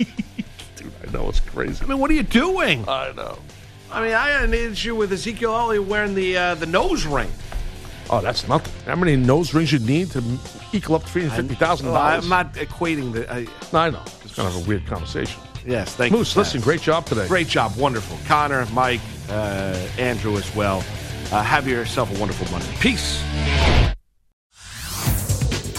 [0.75, 1.85] Dude, I know it's crazy.
[1.85, 2.85] I mean, what are you doing?
[2.89, 3.39] I know.
[3.93, 7.31] I mean, I had an issue with Ezekiel Elliott wearing the uh, the nose ring.
[8.11, 8.73] Oh, that's nothing.
[8.85, 10.25] How many nose rings you need to
[10.73, 12.25] equal up three hundred fifty thousand dollars?
[12.25, 13.33] I'm not equating the.
[13.33, 14.03] I, I know.
[14.25, 15.41] It's kind of a weird conversation.
[15.67, 16.41] Yes, thank Moose, you.
[16.41, 17.27] listen, great job today.
[17.29, 17.77] Great job.
[17.77, 18.19] Wonderful.
[18.27, 20.85] Conner, Mike, uh, Andrew as well.
[21.31, 22.73] Uh, have yourself a wonderful Monday.
[22.81, 23.23] Peace.